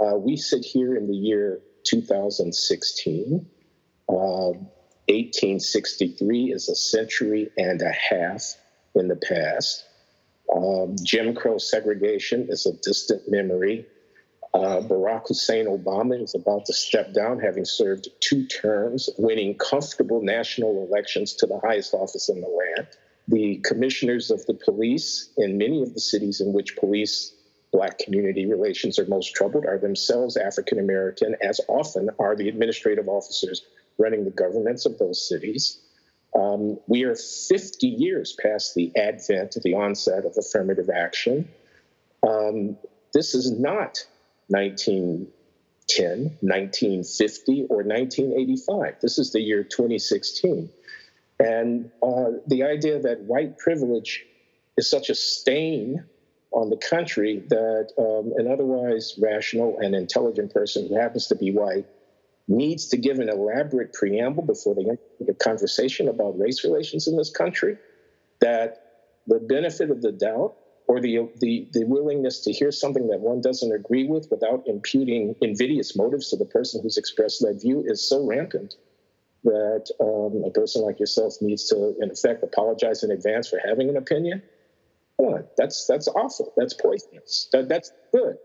uh, 0.01 0.15
we 0.15 0.35
sit 0.35 0.65
here 0.65 0.95
in 0.95 1.07
the 1.07 1.15
year 1.15 1.61
2016. 1.83 3.45
1863 5.07 6.51
um, 6.51 6.55
is 6.55 6.69
a 6.69 6.75
century 6.75 7.49
and 7.57 7.81
a 7.81 7.91
half 7.91 8.55
in 8.95 9.07
the 9.07 9.15
past. 9.15 9.85
Um, 10.53 10.95
Jim 11.03 11.35
Crow 11.35 11.57
segregation 11.57 12.47
is 12.49 12.65
a 12.65 12.73
distant 12.83 13.23
memory 13.27 13.85
uh, 14.53 14.81
Barack 14.81 15.27
Hussein 15.27 15.65
Obama 15.65 16.21
is 16.21 16.33
about 16.33 16.65
to 16.65 16.73
step 16.73 17.13
down, 17.13 17.39
having 17.39 17.65
served 17.65 18.07
two 18.21 18.45
terms, 18.47 19.09
winning 19.17 19.55
comfortable 19.55 20.21
national 20.21 20.87
elections 20.87 21.33
to 21.35 21.45
the 21.45 21.59
highest 21.59 21.93
office 21.93 22.29
in 22.29 22.41
the 22.41 22.47
land. 22.47 22.87
The 23.27 23.57
commissioners 23.57 24.31
of 24.31 24.45
the 24.45 24.53
police 24.53 25.29
in 25.37 25.57
many 25.57 25.83
of 25.83 25.93
the 25.93 25.99
cities 25.99 26.41
in 26.41 26.53
which 26.53 26.75
police 26.77 27.33
Black 27.73 27.99
community 27.99 28.45
relations 28.45 28.97
are 28.97 29.05
most 29.07 29.35
troubled 29.35 29.65
are 29.65 29.77
themselves 29.77 30.37
African 30.37 30.79
American, 30.79 31.35
as 31.41 31.59
often 31.67 32.09
are 32.17 32.35
the 32.35 32.47
administrative 32.47 33.09
officers 33.09 33.61
running 33.97 34.25
the 34.25 34.31
governments 34.31 34.85
of 34.85 34.97
those 34.97 35.27
cities. 35.27 35.79
Um, 36.35 36.79
we 36.87 37.03
are 37.03 37.15
50 37.15 37.87
years 37.87 38.35
past 38.41 38.75
the 38.75 38.91
advent, 38.95 39.57
the 39.63 39.73
onset 39.73 40.25
of 40.25 40.35
affirmative 40.37 40.89
action. 40.89 41.49
Um, 42.27 42.77
this 43.13 43.33
is 43.33 43.51
not 43.51 44.05
1910, 44.49 46.37
1950, 46.41 47.65
or 47.69 47.77
1985. 47.77 48.95
This 49.01 49.17
is 49.17 49.31
the 49.31 49.41
year 49.41 49.63
2016. 49.63 50.69
And 51.39 51.91
uh, 52.01 52.31
the 52.47 52.63
idea 52.63 52.99
that 52.99 53.21
white 53.21 53.57
privilege 53.57 54.25
is 54.77 54.89
such 54.89 55.09
a 55.09 55.15
stain 55.15 56.03
on 56.51 56.69
the 56.69 56.77
country 56.77 57.43
that 57.49 57.89
um, 57.97 58.33
an 58.37 58.51
otherwise 58.51 59.15
rational 59.21 59.77
and 59.79 59.95
intelligent 59.95 60.53
person 60.53 60.87
who 60.87 60.95
happens 60.99 61.27
to 61.27 61.35
be 61.35 61.51
white 61.51 61.85
needs 62.47 62.87
to 62.87 62.97
give 62.97 63.19
an 63.19 63.29
elaborate 63.29 63.93
preamble 63.93 64.43
before 64.43 64.75
they 64.75 64.83
enter 64.83 65.01
a 65.29 65.33
conversation 65.33 66.07
about 66.07 66.39
race 66.39 66.63
relations 66.63 67.07
in 67.07 67.17
this 67.17 67.29
country, 67.29 67.77
that 68.39 68.77
the 69.27 69.39
benefit 69.39 69.91
of 69.91 70.01
the 70.01 70.11
doubt 70.11 70.55
or 70.87 71.01
the, 71.01 71.29
the, 71.41 71.67
the 71.73 71.83
willingness 71.83 72.41
to 72.41 72.53
hear 72.53 72.71
something 72.71 73.07
that 73.07 73.19
one 73.19 73.41
doesn't 73.41 73.73
agree 73.73 74.07
with 74.07 74.27
without 74.31 74.63
imputing 74.67 75.35
invidious 75.41 75.97
motives 75.97 76.29
to 76.29 76.37
the 76.37 76.45
person 76.45 76.81
who's 76.81 76.97
expressed 76.97 77.41
that 77.41 77.59
view 77.61 77.83
is 77.85 78.07
so 78.07 78.25
rampant 78.25 78.75
that 79.43 79.89
um, 79.99 80.43
a 80.45 80.51
person 80.51 80.81
like 80.83 80.99
yourself 80.99 81.33
needs 81.41 81.67
to, 81.67 81.95
in 81.99 82.09
effect, 82.09 82.43
apologize 82.43 83.03
in 83.03 83.11
advance 83.11 83.49
for 83.49 83.59
having 83.65 83.89
an 83.89 83.97
opinion. 83.97 84.41
That's 85.57 85.87
that's 85.87 86.07
awful. 86.07 86.53
That's 86.55 86.73
poisonous. 86.73 87.49
That, 87.51 87.67
that's 87.67 87.91
good. 88.13 88.37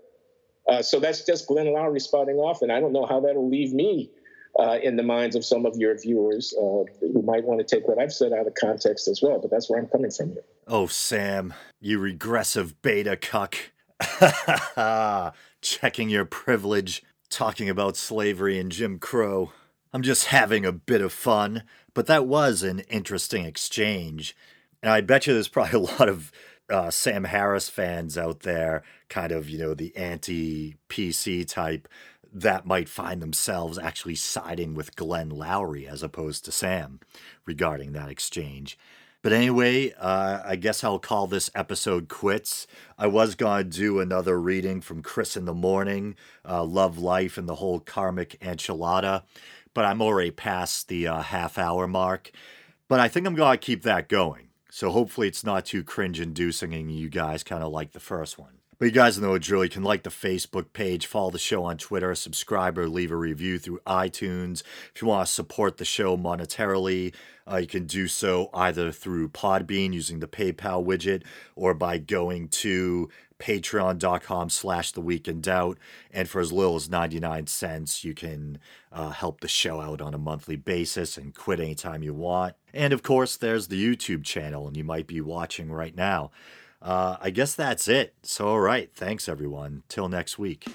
Uh, 0.69 0.83
so 0.83 1.01
that's 1.01 1.25
just 1.25 1.47
Glenn 1.47 1.67
Loury 1.67 2.01
spotting 2.01 2.37
off, 2.37 2.63
and 2.63 2.71
I 2.71 2.81
don't 2.81 2.93
know 2.93 3.07
how 3.07 3.21
that'll 3.21 3.49
leave 3.49 3.73
me 3.73 4.11
uh, 4.59 4.79
in 4.83 4.97
the 4.97 5.03
minds 5.03 5.35
of 5.35 5.45
some 5.45 5.67
of 5.67 5.77
your 5.77 5.99
viewers 5.99 6.55
uh, 6.57 6.85
who 7.01 7.23
might 7.23 7.45
want 7.45 7.67
to 7.67 7.77
take 7.77 7.89
what 7.89 7.99
I've 7.99 8.13
said 8.13 8.33
out 8.33 8.47
of 8.47 8.55
context 8.55 9.09
as 9.09 9.21
well. 9.23 9.39
But 9.41 9.51
that's 9.51 9.69
where 9.69 9.81
I'm 9.81 9.89
coming 9.89 10.11
from 10.11 10.33
here. 10.33 10.45
Oh, 10.67 10.87
Sam, 10.87 11.55
you 11.81 11.99
regressive 11.99 12.81
beta 12.83 13.17
cuck. 13.17 13.57
Checking 15.63 16.09
your 16.09 16.25
privilege, 16.25 17.03
talking 17.31 17.69
about 17.69 17.97
slavery 17.97 18.59
and 18.59 18.71
Jim 18.71 18.99
Crow. 18.99 19.53
I'm 19.93 20.03
just 20.03 20.27
having 20.27 20.65
a 20.65 20.73
bit 20.73 21.01
of 21.01 21.13
fun, 21.13 21.65
but 21.95 22.07
that 22.07 22.27
was 22.27 22.63
an 22.63 22.81
interesting 22.81 23.45
exchange. 23.45 24.35
And 24.83 24.91
I 24.91 25.01
bet 25.03 25.27
you 25.27 25.35
there's 25.35 25.49
probably 25.49 25.79
a 25.79 25.83
lot 25.99 26.09
of 26.09 26.33
uh, 26.73 26.91
Sam 26.91 27.25
Harris 27.25 27.69
fans 27.69 28.17
out 28.17 28.41
there, 28.41 28.83
kind 29.09 29.31
of, 29.31 29.49
you 29.49 29.59
know, 29.59 29.75
the 29.75 29.95
anti 29.97 30.77
PC 30.89 31.47
type, 31.47 31.87
that 32.33 32.65
might 32.67 32.89
find 32.89 33.21
themselves 33.21 33.79
actually 33.79 34.15
siding 34.15 34.75
with 34.75 34.97
Glenn 34.97 35.31
Loury 35.31 35.87
as 35.87 36.03
opposed 36.03 36.45
to 36.47 36.53
Sam 36.53 37.01
regarding 37.45 37.93
that 37.93 38.09
exchange. 38.09 38.79
But 39.23 39.33
anyway, 39.33 39.93
uh, 40.01 40.41
I 40.45 40.57
guess 40.57 40.83
I'll 40.83 40.99
call 40.99 41.29
this 41.29 41.51
episode 41.55 42.09
quits. 42.09 42.67
I 42.99 43.07
was 43.07 43.37
going 43.37 43.71
to 43.71 43.79
do 43.79 44.01
another 44.01 44.41
reading 44.41 44.81
from 44.81 45.03
Chris 45.03 45.37
in 45.37 45.45
the 45.45 45.55
Morning, 45.55 46.17
uh, 46.49 46.65
Love 46.65 46.99
Life, 46.99 47.39
and 47.39 47.49
the 47.49 47.57
whole 47.57 47.79
karmic 47.79 48.41
enchilada. 48.41 49.23
but 49.75 49.85
I'm 49.85 50.03
already 50.03 50.33
past 50.33 50.89
the 50.89 51.07
uh, 51.07 51.23
half 51.23 51.57
hour 51.57 51.87
mark. 51.87 52.33
But 52.89 52.99
I 52.99 53.09
think 53.09 53.27
I'm 53.27 53.35
going 53.35 53.53
to 53.59 53.65
keep 53.65 53.83
that 53.85 54.09
going. 54.09 54.49
So 54.75 54.91
hopefully 54.91 55.29
it's 55.29 55.45
not 55.45 55.67
too 55.67 55.85
cringe 55.85 56.19
inducing 56.19 56.73
and 56.73 56.91
you 56.91 57.11
guys 57.11 57.43
kind 57.43 57.63
of 57.63 57.71
like 57.71 57.93
the 57.93 58.01
first 58.01 58.39
one. 58.39 58.62
But 58.83 58.87
you 58.87 58.93
guys 58.95 59.17
know 59.17 59.31
what 59.31 59.43
drill. 59.43 59.63
You 59.63 59.71
can 59.71 59.85
like 59.85 60.03
the 60.03 60.11
Facebook 60.11 60.73
page, 60.73 61.07
follow 61.07 61.31
the 61.31 61.39
show 61.39 61.63
on 61.63 61.79
Twitter, 61.79 62.17
subscribe 62.17 62.77
or 62.77 62.89
leave 62.89 63.13
a 63.13 63.17
review 63.17 63.61
through 63.61 63.79
iTunes. 63.87 64.65
If 64.93 65.01
you 65.01 65.07
want 65.07 65.25
to 65.25 65.33
support 65.33 65.77
the 65.77 65.85
show 65.85 66.17
monetarily, 66.17 67.15
uh, 67.49 67.59
you 67.59 67.69
can 67.69 67.87
do 67.87 68.09
so 68.09 68.51
either 68.53 68.91
through 68.91 69.29
Podbean 69.29 69.93
using 69.93 70.19
the 70.19 70.27
PayPal 70.27 70.85
widget 70.85 71.23
or 71.55 71.75
by 71.75 71.99
going 71.99 72.49
to 72.49 73.09
patreon.com 73.39 74.51
slash 74.51 74.91
the 74.91 75.01
week 75.01 75.29
in 75.29 75.41
doubt 75.41 75.79
and 76.11 76.29
for 76.29 76.41
as 76.41 76.53
little 76.53 76.77
as 76.77 76.89
99 76.89 77.49
cents 77.49 78.05
you 78.05 78.15
can 78.15 78.57
uh, 78.93 79.11
help 79.11 79.41
the 79.41 79.49
show 79.49 79.81
out 79.81 80.01
on 80.01 80.15
a 80.15 80.19
monthly 80.19 80.55
basis 80.55 81.19
and 81.19 81.35
quit 81.35 81.59
anytime 81.59 82.05
you 82.05 82.15
want 82.15 82.55
and 82.73 82.93
of 82.93 83.03
course 83.03 83.37
there's 83.37 83.67
the 83.67 83.85
youtube 83.85 84.23
channel 84.23 84.69
and 84.69 84.77
you 84.77 84.85
might 84.85 85.09
be 85.09 85.21
watching 85.21 85.73
right 85.73 85.97
now 85.97 86.31
uh, 86.83 87.17
I 87.21 87.31
guess 87.31 87.55
that's 87.55 87.89
it. 87.89 88.15
So, 88.23 88.49
all 88.49 88.61
right. 88.61 88.91
Thanks, 88.95 89.29
everyone. 89.29 89.83
Till 89.89 90.09
next 90.09 90.39
week. 90.39 90.67